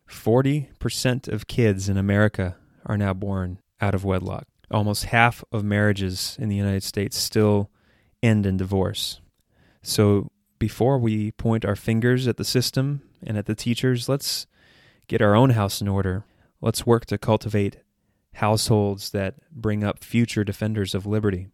40% 0.09 1.29
of 1.29 1.47
kids 1.47 1.89
in 1.89 1.97
America 1.97 2.57
are 2.87 2.97
now 2.97 3.13
born 3.13 3.59
out 3.81 3.95
of 3.95 4.05
wedlock 4.05 4.47
almost 4.73 5.07
half 5.07 5.45
of 5.53 5.63
marriages 5.63 6.37
in 6.41 6.49
the 6.49 6.57
United 6.57 6.83
States 6.83 7.17
still 7.17 7.71
end 8.23 8.47
in 8.47 8.57
divorce. 8.57 9.21
So 9.83 10.31
before 10.63 10.97
we 10.97 11.33
point 11.33 11.65
our 11.65 11.75
fingers 11.75 12.29
at 12.29 12.37
the 12.37 12.45
system 12.45 13.03
and 13.21 13.37
at 13.37 13.47
the 13.47 13.55
teachers, 13.57 14.09
let's 14.09 14.47
get 15.09 15.21
our 15.21 15.35
own 15.35 15.51
house 15.51 15.81
in 15.81 15.89
order. 15.89 16.25
Let's 16.61 16.87
work 16.87 17.05
to 17.07 17.19
cultivate 17.19 17.79
households 18.35 19.11
that 19.11 19.35
bring 19.51 19.83
up 19.83 20.05
future 20.05 20.45
defenders 20.45 20.95
of 20.95 21.05
liberty 21.05 21.49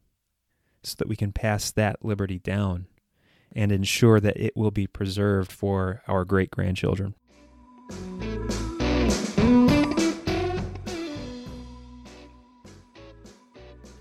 so 0.82 0.94
that 0.98 1.08
we 1.08 1.16
can 1.16 1.32
pass 1.32 1.70
that 1.70 2.04
liberty 2.04 2.38
down 2.38 2.86
and 3.56 3.72
ensure 3.72 4.20
that 4.20 4.36
it 4.36 4.54
will 4.54 4.70
be 4.70 4.86
preserved 4.86 5.50
for 5.50 6.02
our 6.06 6.26
great 6.26 6.50
grandchildren. 6.50 7.14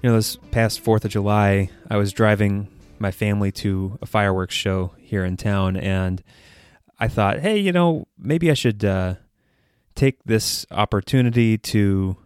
You 0.04 0.10
know, 0.10 0.16
this 0.18 0.36
past 0.52 0.84
4th 0.84 1.06
of 1.06 1.12
July, 1.12 1.70
I 1.90 1.96
was 1.96 2.12
driving 2.12 2.68
my 3.00 3.12
family 3.12 3.52
to 3.54 3.98
a 4.02 4.06
fireworks 4.06 4.56
show 4.56 4.94
here 4.98 5.24
in 5.24 5.38
town, 5.38 5.78
and 5.78 6.24
I 7.00 7.08
thought, 7.08 7.40
hey, 7.40 7.58
you 7.58 7.72
know, 7.72 8.08
maybe 8.18 8.50
I 8.50 8.54
should 8.54 8.84
uh, 8.84 9.16
take 9.96 10.24
this 10.24 10.66
opportunity 10.72 11.58
to, 11.58 12.18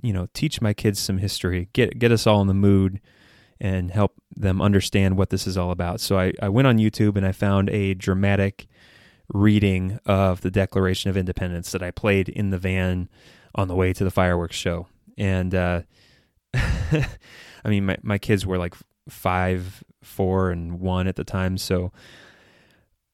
you 0.00 0.12
know, 0.12 0.28
teach 0.32 0.60
my 0.60 0.72
kids 0.72 0.98
some 0.98 1.18
history, 1.18 1.68
get 1.72 1.98
get 1.98 2.12
us 2.12 2.26
all 2.26 2.40
in 2.40 2.48
the 2.48 2.54
mood, 2.54 3.00
and 3.60 3.90
help 3.90 4.14
them 4.34 4.60
understand 4.60 5.16
what 5.16 5.30
this 5.30 5.46
is 5.46 5.56
all 5.56 5.70
about. 5.70 6.00
So 6.00 6.18
I, 6.18 6.32
I 6.40 6.48
went 6.48 6.68
on 6.68 6.78
YouTube 6.78 7.16
and 7.16 7.26
I 7.26 7.32
found 7.32 7.70
a 7.70 7.94
dramatic 7.94 8.66
reading 9.32 9.98
of 10.04 10.40
the 10.42 10.50
Declaration 10.50 11.10
of 11.10 11.16
Independence 11.16 11.72
that 11.72 11.82
I 11.82 11.90
played 11.90 12.28
in 12.28 12.50
the 12.50 12.58
van 12.58 13.08
on 13.54 13.68
the 13.68 13.74
way 13.74 13.92
to 13.92 14.04
the 14.04 14.10
fireworks 14.10 14.56
show, 14.56 14.86
and 15.18 15.54
uh, 15.54 15.82
I 16.54 17.08
mean, 17.66 17.86
my 17.86 17.96
my 18.02 18.18
kids 18.18 18.46
were 18.46 18.58
like 18.58 18.74
five, 19.08 19.82
four, 20.02 20.50
and 20.50 20.80
one 20.80 21.06
at 21.06 21.16
the 21.16 21.24
time, 21.24 21.58
so 21.58 21.92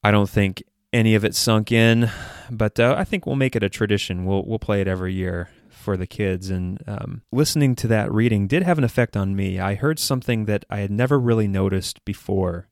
I 0.03 0.11
don't 0.11 0.29
think 0.29 0.63
any 0.91 1.15
of 1.15 1.23
it 1.23 1.35
sunk 1.35 1.71
in. 1.71 2.09
But 2.49 2.79
uh, 2.79 2.95
I 2.97 3.03
think 3.03 3.25
we'll 3.25 3.35
make 3.35 3.55
it 3.55 3.63
a 3.63 3.69
tradition. 3.69 4.25
We'll 4.25 4.43
we'll 4.45 4.59
play 4.59 4.81
it 4.81 4.87
every 4.87 5.13
year 5.13 5.49
for 5.69 5.97
the 5.97 6.07
kids. 6.07 6.49
And 6.49 6.83
um, 6.87 7.21
listening 7.31 7.75
to 7.77 7.87
that 7.87 8.11
reading 8.11 8.47
did 8.47 8.63
have 8.63 8.77
an 8.77 8.83
effect 8.83 9.15
on 9.15 9.35
me. 9.35 9.59
I 9.59 9.75
heard 9.75 9.97
something 9.97 10.45
that 10.45 10.65
I 10.69 10.79
had 10.79 10.91
never 10.91 11.19
really 11.19 11.47
noticed 11.47 12.03
before 12.05 12.67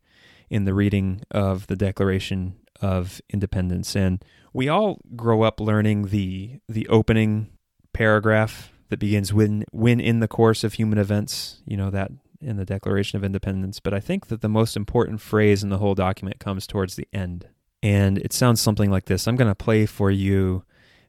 in 0.50 0.66
the 0.66 0.74
reading 0.74 1.22
of 1.32 1.68
the 1.68 1.76
Declaration 1.76 2.56
of 2.82 3.22
Independence. 3.30 3.96
And 3.96 4.24
we 4.54 4.70
all 4.70 5.00
grow 5.16 5.44
up 5.44 5.60
learning 5.60 6.08
the 6.08 6.60
the 6.68 6.88
opening 6.90 7.50
paragraph 7.94 8.72
that 8.90 9.00
begins 9.00 9.34
when 9.34 9.64
when 9.72 10.00
in 10.00 10.20
the 10.20 10.28
course 10.28 10.64
of 10.64 10.74
human 10.74 10.98
events, 10.98 11.62
you 11.66 11.78
know 11.78 11.90
that 11.90 12.12
in 12.42 12.58
the 12.58 12.66
Declaration 12.66 13.18
of 13.18 13.24
Independence, 13.24 13.80
but 13.80 13.94
I 13.94 14.00
think 14.00 14.28
that 14.28 14.42
the 14.42 14.50
most 14.50 14.76
important 14.76 15.22
phrase 15.22 15.64
in 15.64 15.70
the 15.70 15.78
whole 15.78 15.96
document 15.96 16.40
comes 16.40 16.68
towards 16.68 16.96
the 16.96 17.08
end. 17.12 17.48
And 17.84 18.18
it 18.18 18.34
sounds 18.34 18.62
something 18.62 18.90
like 18.90 19.06
this. 19.06 19.28
I'm 19.28 19.36
going 19.36 19.52
to 19.52 19.56
play 19.56 19.86
for 19.86 20.10
you 20.10 20.64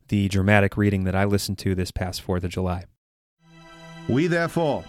the 0.09 0.29
dramatic 0.29 0.77
reading 0.77 1.05
that 1.05 1.15
I 1.15 1.25
listened 1.25 1.59
to 1.59 1.75
this 1.75 1.91
past 1.91 2.27
4th 2.27 2.45
of 2.45 2.51
July. 2.51 2.85
We 4.09 4.27
therefore, 4.27 4.85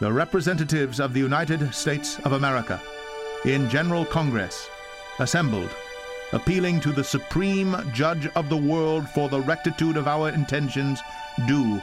the 0.00 0.12
representatives 0.12 1.00
of 1.00 1.14
the 1.14 1.20
United 1.20 1.74
States 1.74 2.18
of 2.20 2.32
America, 2.32 2.80
in 3.44 3.68
General 3.70 4.04
Congress, 4.04 4.68
assembled, 5.18 5.70
appealing 6.32 6.80
to 6.80 6.92
the 6.92 7.04
Supreme 7.04 7.76
Judge 7.92 8.26
of 8.28 8.48
the 8.48 8.56
world 8.56 9.08
for 9.10 9.28
the 9.28 9.40
rectitude 9.40 9.96
of 9.96 10.06
our 10.06 10.28
intentions, 10.28 11.00
do 11.46 11.82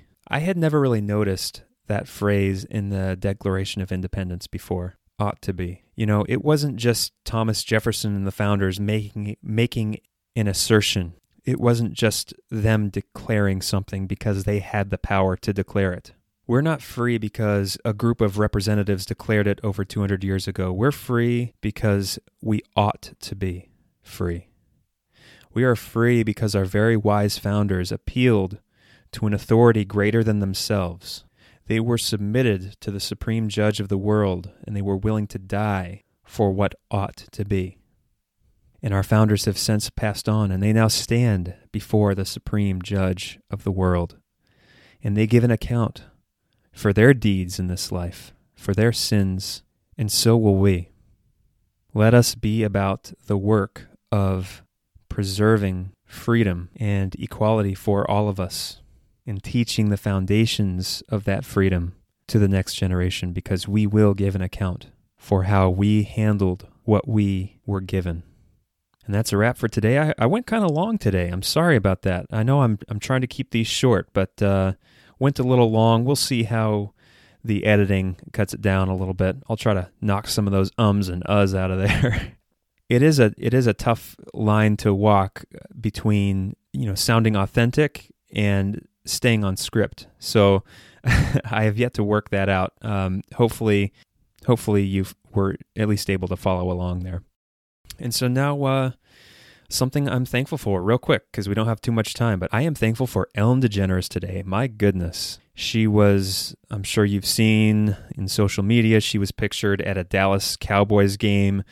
I 0.31 0.39
had 0.39 0.57
never 0.57 0.79
really 0.79 1.01
noticed 1.01 1.63
that 1.87 2.07
phrase 2.07 2.63
in 2.63 2.87
the 2.87 3.17
Declaration 3.17 3.81
of 3.81 3.91
Independence 3.91 4.47
before. 4.47 4.95
Ought 5.19 5.41
to 5.41 5.51
be. 5.51 5.83
You 5.93 6.05
know, 6.05 6.25
it 6.29 6.41
wasn't 6.41 6.77
just 6.77 7.11
Thomas 7.25 7.63
Jefferson 7.63 8.15
and 8.15 8.25
the 8.25 8.31
founders 8.31 8.79
making 8.79 9.35
making 9.43 9.97
an 10.37 10.47
assertion. 10.47 11.15
It 11.43 11.59
wasn't 11.59 11.93
just 11.93 12.33
them 12.49 12.87
declaring 12.87 13.61
something 13.61 14.07
because 14.07 14.45
they 14.45 14.59
had 14.59 14.89
the 14.89 14.97
power 14.97 15.35
to 15.35 15.51
declare 15.51 15.91
it. 15.91 16.13
We're 16.47 16.61
not 16.61 16.81
free 16.81 17.17
because 17.17 17.77
a 17.83 17.93
group 17.93 18.21
of 18.21 18.39
representatives 18.39 19.05
declared 19.05 19.47
it 19.47 19.59
over 19.63 19.83
200 19.83 20.23
years 20.23 20.47
ago. 20.47 20.71
We're 20.71 20.91
free 20.91 21.53
because 21.59 22.19
we 22.41 22.61
ought 22.77 23.13
to 23.19 23.35
be 23.35 23.69
free. 24.01 24.47
We 25.53 25.65
are 25.65 25.75
free 25.75 26.23
because 26.23 26.55
our 26.55 26.65
very 26.65 26.95
wise 26.95 27.37
founders 27.37 27.91
appealed 27.91 28.59
to 29.13 29.27
an 29.27 29.33
authority 29.33 29.85
greater 29.85 30.23
than 30.23 30.39
themselves. 30.39 31.25
They 31.67 31.79
were 31.79 31.97
submitted 31.97 32.75
to 32.81 32.91
the 32.91 32.99
supreme 32.99 33.47
judge 33.47 33.79
of 33.79 33.87
the 33.87 33.97
world, 33.97 34.51
and 34.65 34.75
they 34.75 34.81
were 34.81 34.97
willing 34.97 35.27
to 35.27 35.39
die 35.39 36.03
for 36.23 36.51
what 36.51 36.75
ought 36.89 37.17
to 37.31 37.45
be. 37.45 37.77
And 38.81 38.93
our 38.93 39.03
founders 39.03 39.45
have 39.45 39.57
since 39.57 39.89
passed 39.89 40.27
on, 40.27 40.51
and 40.51 40.61
they 40.61 40.73
now 40.73 40.87
stand 40.87 41.53
before 41.71 42.15
the 42.15 42.25
supreme 42.25 42.81
judge 42.81 43.39
of 43.49 43.63
the 43.63 43.71
world. 43.71 44.17
And 45.03 45.15
they 45.15 45.27
give 45.27 45.43
an 45.43 45.51
account 45.51 46.03
for 46.73 46.91
their 46.91 47.13
deeds 47.13 47.59
in 47.59 47.67
this 47.67 47.91
life, 47.91 48.33
for 48.55 48.73
their 48.73 48.91
sins, 48.91 49.63
and 49.97 50.11
so 50.11 50.35
will 50.35 50.55
we. 50.55 50.89
Let 51.93 52.13
us 52.13 52.35
be 52.35 52.63
about 52.63 53.13
the 53.27 53.37
work 53.37 53.87
of 54.11 54.63
preserving 55.09 55.91
freedom 56.05 56.69
and 56.77 57.13
equality 57.15 57.75
for 57.75 58.09
all 58.09 58.29
of 58.29 58.39
us 58.39 58.80
and 59.25 59.43
teaching 59.43 59.89
the 59.89 59.97
foundations 59.97 61.03
of 61.09 61.23
that 61.25 61.45
freedom 61.45 61.95
to 62.27 62.39
the 62.39 62.47
next 62.47 62.75
generation 62.75 63.33
because 63.33 63.67
we 63.67 63.85
will 63.85 64.13
give 64.13 64.35
an 64.35 64.41
account 64.41 64.87
for 65.17 65.43
how 65.43 65.69
we 65.69 66.03
handled 66.03 66.67
what 66.83 67.07
we 67.07 67.59
were 67.65 67.81
given. 67.81 68.23
And 69.05 69.13
that's 69.13 69.33
a 69.33 69.37
wrap 69.37 69.57
for 69.57 69.67
today. 69.67 69.99
I, 69.99 70.13
I 70.17 70.25
went 70.25 70.47
kind 70.47 70.63
of 70.63 70.71
long 70.71 70.97
today. 70.97 71.29
I'm 71.29 71.41
sorry 71.41 71.75
about 71.75 72.03
that. 72.03 72.25
I 72.31 72.43
know 72.43 72.61
I'm 72.61 72.79
I'm 72.87 72.99
trying 72.99 73.21
to 73.21 73.27
keep 73.27 73.51
these 73.51 73.67
short, 73.67 74.09
but 74.13 74.41
uh, 74.41 74.73
went 75.19 75.39
a 75.39 75.43
little 75.43 75.71
long. 75.71 76.05
We'll 76.05 76.15
see 76.15 76.43
how 76.43 76.93
the 77.43 77.65
editing 77.65 78.17
cuts 78.31 78.53
it 78.53 78.61
down 78.61 78.87
a 78.87 78.95
little 78.95 79.13
bit. 79.13 79.37
I'll 79.49 79.57
try 79.57 79.73
to 79.73 79.89
knock 79.99 80.27
some 80.27 80.47
of 80.47 80.53
those 80.53 80.71
ums 80.77 81.09
and 81.09 81.23
uhs 81.25 81.57
out 81.57 81.71
of 81.71 81.79
there. 81.79 82.33
it 82.89 83.01
is 83.01 83.19
a 83.19 83.33
it 83.37 83.53
is 83.53 83.67
a 83.67 83.73
tough 83.73 84.15
line 84.33 84.77
to 84.77 84.93
walk 84.93 85.45
between 85.79 86.55
you 86.73 86.85
know 86.85 86.95
sounding 86.95 87.35
authentic 87.35 88.11
and 88.33 88.87
staying 89.05 89.43
on 89.43 89.57
script. 89.57 90.07
So 90.19 90.63
I 91.03 91.63
have 91.63 91.77
yet 91.77 91.93
to 91.95 92.03
work 92.03 92.29
that 92.29 92.49
out. 92.49 92.73
Um, 92.81 93.21
hopefully, 93.35 93.93
hopefully 94.45 94.83
you 94.83 95.05
were 95.33 95.55
at 95.75 95.87
least 95.87 96.09
able 96.09 96.27
to 96.27 96.35
follow 96.35 96.71
along 96.71 97.03
there. 97.03 97.23
And 97.99 98.13
so 98.13 98.27
now, 98.27 98.63
uh, 98.63 98.91
something 99.69 100.09
I'm 100.09 100.25
thankful 100.25 100.57
for, 100.57 100.81
real 100.81 100.97
quick, 100.97 101.31
because 101.31 101.47
we 101.47 101.55
don't 101.55 101.67
have 101.67 101.81
too 101.81 101.91
much 101.91 102.13
time. 102.13 102.39
But 102.39 102.49
I 102.51 102.61
am 102.61 102.75
thankful 102.75 103.07
for 103.07 103.29
Ellen 103.35 103.61
DeGeneres 103.61 104.07
today. 104.07 104.43
My 104.45 104.67
goodness, 104.67 105.39
she 105.53 105.87
was. 105.87 106.55
I'm 106.69 106.83
sure 106.83 107.05
you've 107.05 107.25
seen 107.25 107.95
in 108.15 108.27
social 108.27 108.63
media. 108.63 108.99
She 108.99 109.17
was 109.17 109.31
pictured 109.31 109.81
at 109.81 109.97
a 109.97 110.03
Dallas 110.03 110.57
Cowboys 110.57 111.17
game, 111.17 111.63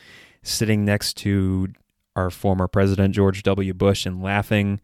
sitting 0.42 0.84
next 0.84 1.16
to 1.18 1.68
our 2.16 2.30
former 2.30 2.68
president 2.68 3.14
George 3.14 3.42
W. 3.42 3.72
Bush 3.74 4.06
and 4.06 4.22
laughing 4.22 4.80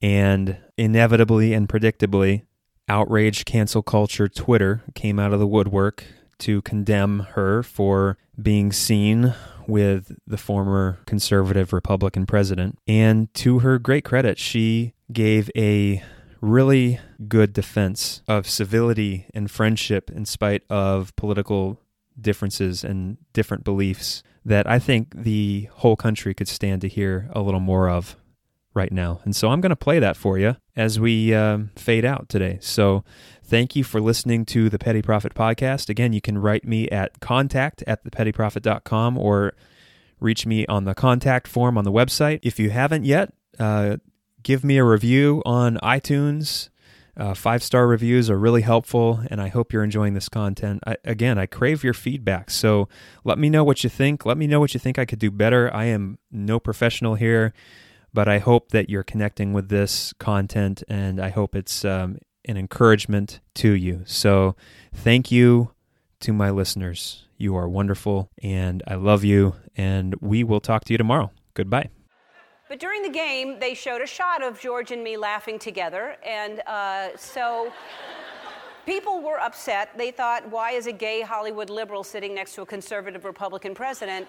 and 0.00 0.56
inevitably 0.76 1.52
and 1.52 1.68
predictably, 1.68 2.42
outraged 2.88 3.46
cancel 3.46 3.82
culture 3.82 4.28
Twitter 4.28 4.82
came 4.94 5.18
out 5.18 5.32
of 5.32 5.40
the 5.40 5.46
woodwork 5.46 6.04
to 6.38 6.62
condemn 6.62 7.20
her 7.32 7.62
for 7.62 8.16
being 8.40 8.72
seen 8.72 9.34
with 9.66 10.16
the 10.26 10.38
former 10.38 10.98
conservative 11.04 11.72
Republican 11.72 12.26
president. 12.26 12.78
And 12.86 13.32
to 13.34 13.58
her 13.60 13.78
great 13.78 14.04
credit, 14.04 14.38
she 14.38 14.94
gave 15.12 15.50
a 15.56 16.02
really 16.40 17.00
good 17.26 17.52
defense 17.52 18.22
of 18.28 18.48
civility 18.48 19.26
and 19.34 19.50
friendship 19.50 20.10
in 20.10 20.24
spite 20.24 20.62
of 20.70 21.14
political 21.16 21.80
differences 22.18 22.84
and 22.84 23.18
different 23.32 23.64
beliefs 23.64 24.22
that 24.44 24.66
I 24.66 24.78
think 24.78 25.14
the 25.14 25.68
whole 25.72 25.96
country 25.96 26.34
could 26.34 26.48
stand 26.48 26.80
to 26.82 26.88
hear 26.88 27.28
a 27.32 27.40
little 27.40 27.60
more 27.60 27.90
of 27.90 28.16
right 28.78 28.92
now. 28.92 29.20
And 29.24 29.34
so 29.36 29.50
I'm 29.50 29.60
going 29.60 29.70
to 29.70 29.76
play 29.76 29.98
that 29.98 30.16
for 30.16 30.38
you 30.38 30.56
as 30.76 30.98
we 31.00 31.34
um, 31.34 31.70
fade 31.76 32.04
out 32.04 32.28
today. 32.28 32.58
So 32.62 33.04
thank 33.44 33.74
you 33.74 33.82
for 33.82 34.00
listening 34.00 34.46
to 34.46 34.70
the 34.70 34.78
Petty 34.78 35.02
Prophet 35.02 35.34
podcast. 35.34 35.90
Again, 35.90 36.12
you 36.12 36.20
can 36.20 36.38
write 36.38 36.64
me 36.64 36.88
at 36.88 37.20
contact 37.20 37.82
at 37.86 38.04
thepettyprophet.com 38.04 39.18
or 39.18 39.54
reach 40.20 40.46
me 40.46 40.64
on 40.66 40.84
the 40.84 40.94
contact 40.94 41.48
form 41.48 41.76
on 41.76 41.84
the 41.84 41.92
website. 41.92 42.38
If 42.42 42.60
you 42.60 42.70
haven't 42.70 43.04
yet, 43.04 43.34
uh, 43.58 43.96
give 44.42 44.64
me 44.64 44.78
a 44.78 44.84
review 44.84 45.42
on 45.44 45.76
iTunes. 45.82 46.70
Uh, 47.16 47.34
five 47.34 47.64
star 47.64 47.88
reviews 47.88 48.30
are 48.30 48.38
really 48.38 48.62
helpful, 48.62 49.20
and 49.28 49.40
I 49.40 49.48
hope 49.48 49.72
you're 49.72 49.82
enjoying 49.82 50.14
this 50.14 50.28
content. 50.28 50.84
I, 50.86 50.96
again, 51.04 51.36
I 51.36 51.46
crave 51.46 51.82
your 51.82 51.94
feedback. 51.94 52.48
So 52.48 52.88
let 53.24 53.38
me 53.38 53.50
know 53.50 53.64
what 53.64 53.82
you 53.82 53.90
think. 53.90 54.24
Let 54.24 54.38
me 54.38 54.46
know 54.46 54.60
what 54.60 54.72
you 54.72 54.78
think 54.78 55.00
I 55.00 55.04
could 55.04 55.18
do 55.18 55.32
better. 55.32 55.68
I 55.74 55.86
am 55.86 56.18
no 56.30 56.60
professional 56.60 57.16
here, 57.16 57.52
but 58.12 58.28
I 58.28 58.38
hope 58.38 58.70
that 58.70 58.88
you're 58.88 59.02
connecting 59.02 59.52
with 59.52 59.68
this 59.68 60.12
content, 60.14 60.82
and 60.88 61.20
I 61.20 61.30
hope 61.30 61.54
it's 61.54 61.84
um, 61.84 62.18
an 62.44 62.56
encouragement 62.56 63.40
to 63.56 63.72
you. 63.72 64.02
So 64.06 64.56
thank 64.94 65.30
you 65.30 65.72
to 66.20 66.32
my 66.32 66.50
listeners. 66.50 67.26
You 67.36 67.56
are 67.56 67.68
wonderful, 67.68 68.30
and 68.42 68.82
I 68.86 68.94
love 68.94 69.24
you, 69.24 69.54
and 69.76 70.14
we 70.20 70.42
will 70.42 70.60
talk 70.60 70.84
to 70.84 70.92
you 70.92 70.98
tomorrow. 70.98 71.30
Goodbye. 71.54 71.90
But 72.68 72.80
during 72.80 73.02
the 73.02 73.10
game, 73.10 73.58
they 73.60 73.74
showed 73.74 74.02
a 74.02 74.06
shot 74.06 74.42
of 74.42 74.60
George 74.60 74.90
and 74.90 75.02
me 75.02 75.16
laughing 75.16 75.58
together, 75.58 76.16
and 76.24 76.60
uh, 76.66 77.16
so 77.16 77.72
people 78.84 79.22
were 79.22 79.38
upset. 79.38 79.96
They 79.96 80.10
thought, 80.10 80.50
why 80.50 80.72
is 80.72 80.86
a 80.86 80.92
gay 80.92 81.20
Hollywood 81.20 81.70
liberal 81.70 82.02
sitting 82.02 82.34
next 82.34 82.54
to 82.56 82.62
a 82.62 82.66
conservative 82.66 83.24
Republican 83.24 83.74
president? 83.74 84.26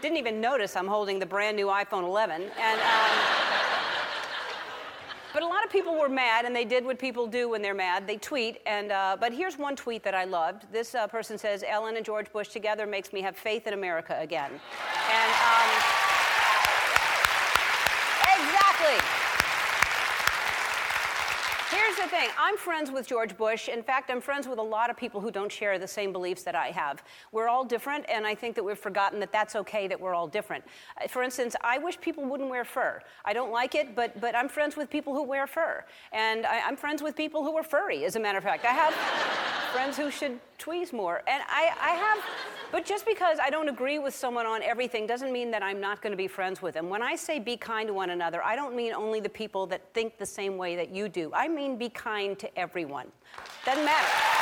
Didn't 0.00 0.16
even 0.16 0.40
notice 0.40 0.76
I'm 0.76 0.86
holding 0.86 1.18
the 1.18 1.26
brand 1.26 1.56
new 1.56 1.66
iPhone 1.66 2.04
11. 2.04 2.42
And, 2.42 2.80
um, 2.80 3.10
but 5.34 5.42
a 5.42 5.46
lot 5.46 5.62
of 5.64 5.70
people 5.70 5.98
were 5.98 6.08
mad, 6.08 6.46
and 6.46 6.56
they 6.56 6.64
did 6.64 6.84
what 6.84 6.98
people 6.98 7.26
do 7.26 7.50
when 7.50 7.60
they're 7.60 7.74
mad. 7.74 8.06
They 8.06 8.16
tweet, 8.16 8.62
and 8.64 8.92
uh, 8.92 9.18
but 9.20 9.32
here's 9.32 9.58
one 9.58 9.76
tweet 9.76 10.02
that 10.04 10.14
I 10.14 10.24
loved. 10.24 10.64
This 10.72 10.94
uh, 10.94 11.06
person 11.06 11.36
says, 11.36 11.62
"Ellen 11.66 11.96
and 11.96 12.04
George 12.04 12.32
Bush 12.32 12.48
together 12.48 12.86
makes 12.86 13.12
me 13.12 13.20
have 13.20 13.36
faith 13.36 13.66
in 13.66 13.74
America 13.74 14.16
again." 14.20 14.50
And 14.50 15.32
um, 15.32 15.68
exactly. 18.40 19.19
The 22.00 22.08
thing 22.08 22.30
I'm 22.38 22.56
friends 22.56 22.90
with 22.90 23.06
George 23.06 23.36
Bush. 23.36 23.68
In 23.68 23.82
fact, 23.82 24.10
I'm 24.10 24.22
friends 24.22 24.48
with 24.48 24.58
a 24.58 24.62
lot 24.62 24.88
of 24.88 24.96
people 24.96 25.20
who 25.20 25.30
don't 25.30 25.52
share 25.52 25.78
the 25.78 25.86
same 25.86 26.12
beliefs 26.12 26.42
that 26.44 26.54
I 26.54 26.68
have. 26.68 27.02
We're 27.30 27.48
all 27.48 27.62
different, 27.62 28.06
and 28.08 28.26
I 28.26 28.34
think 28.34 28.56
that 28.56 28.64
we've 28.64 28.78
forgotten 28.78 29.20
that 29.20 29.32
that's 29.32 29.54
okay 29.56 29.86
that 29.86 30.00
we're 30.00 30.14
all 30.14 30.26
different. 30.26 30.64
Uh, 30.98 31.08
For 31.08 31.22
instance, 31.22 31.54
I 31.60 31.76
wish 31.76 32.00
people 32.00 32.24
wouldn't 32.24 32.48
wear 32.48 32.64
fur. 32.64 33.02
I 33.26 33.34
don't 33.34 33.52
like 33.52 33.74
it, 33.74 33.94
but, 33.94 34.18
but 34.18 34.34
I'm 34.34 34.48
friends 34.48 34.76
with 34.76 34.88
people 34.88 35.12
who 35.12 35.22
wear 35.22 35.46
fur. 35.46 35.84
And 36.12 36.46
I, 36.46 36.60
I'm 36.60 36.74
friends 36.74 37.02
with 37.02 37.14
people 37.14 37.44
who 37.44 37.54
are 37.58 37.62
furry, 37.62 38.06
as 38.06 38.16
a 38.16 38.20
matter 38.20 38.38
of 38.38 38.44
fact. 38.44 38.64
I 38.64 38.68
have 38.68 38.94
friends 39.74 39.98
who 39.98 40.10
should 40.10 40.40
tweeze 40.60 40.92
more. 40.92 41.22
And 41.26 41.42
I, 41.48 41.72
I 41.80 41.90
have, 41.94 42.18
but 42.70 42.84
just 42.84 43.06
because 43.06 43.38
I 43.42 43.50
don't 43.50 43.68
agree 43.68 43.98
with 43.98 44.14
someone 44.14 44.46
on 44.46 44.62
everything 44.62 45.06
doesn't 45.06 45.32
mean 45.32 45.50
that 45.50 45.62
I'm 45.62 45.80
not 45.80 46.02
going 46.02 46.12
to 46.12 46.16
be 46.16 46.28
friends 46.28 46.62
with 46.62 46.74
them. 46.74 46.88
When 46.88 47.02
I 47.02 47.16
say 47.16 47.38
be 47.38 47.56
kind 47.56 47.88
to 47.88 47.94
one 47.94 48.10
another, 48.10 48.42
I 48.42 48.56
don't 48.56 48.76
mean 48.76 48.92
only 48.92 49.20
the 49.20 49.28
people 49.28 49.66
that 49.68 49.82
think 49.94 50.18
the 50.18 50.26
same 50.26 50.56
way 50.56 50.76
that 50.76 50.90
you 50.90 51.08
do. 51.08 51.32
I 51.34 51.48
mean 51.48 51.76
be 51.76 51.88
kind 51.88 52.38
to 52.38 52.58
everyone. 52.58 53.06
Doesn't 53.64 53.84
matter. 53.84 54.39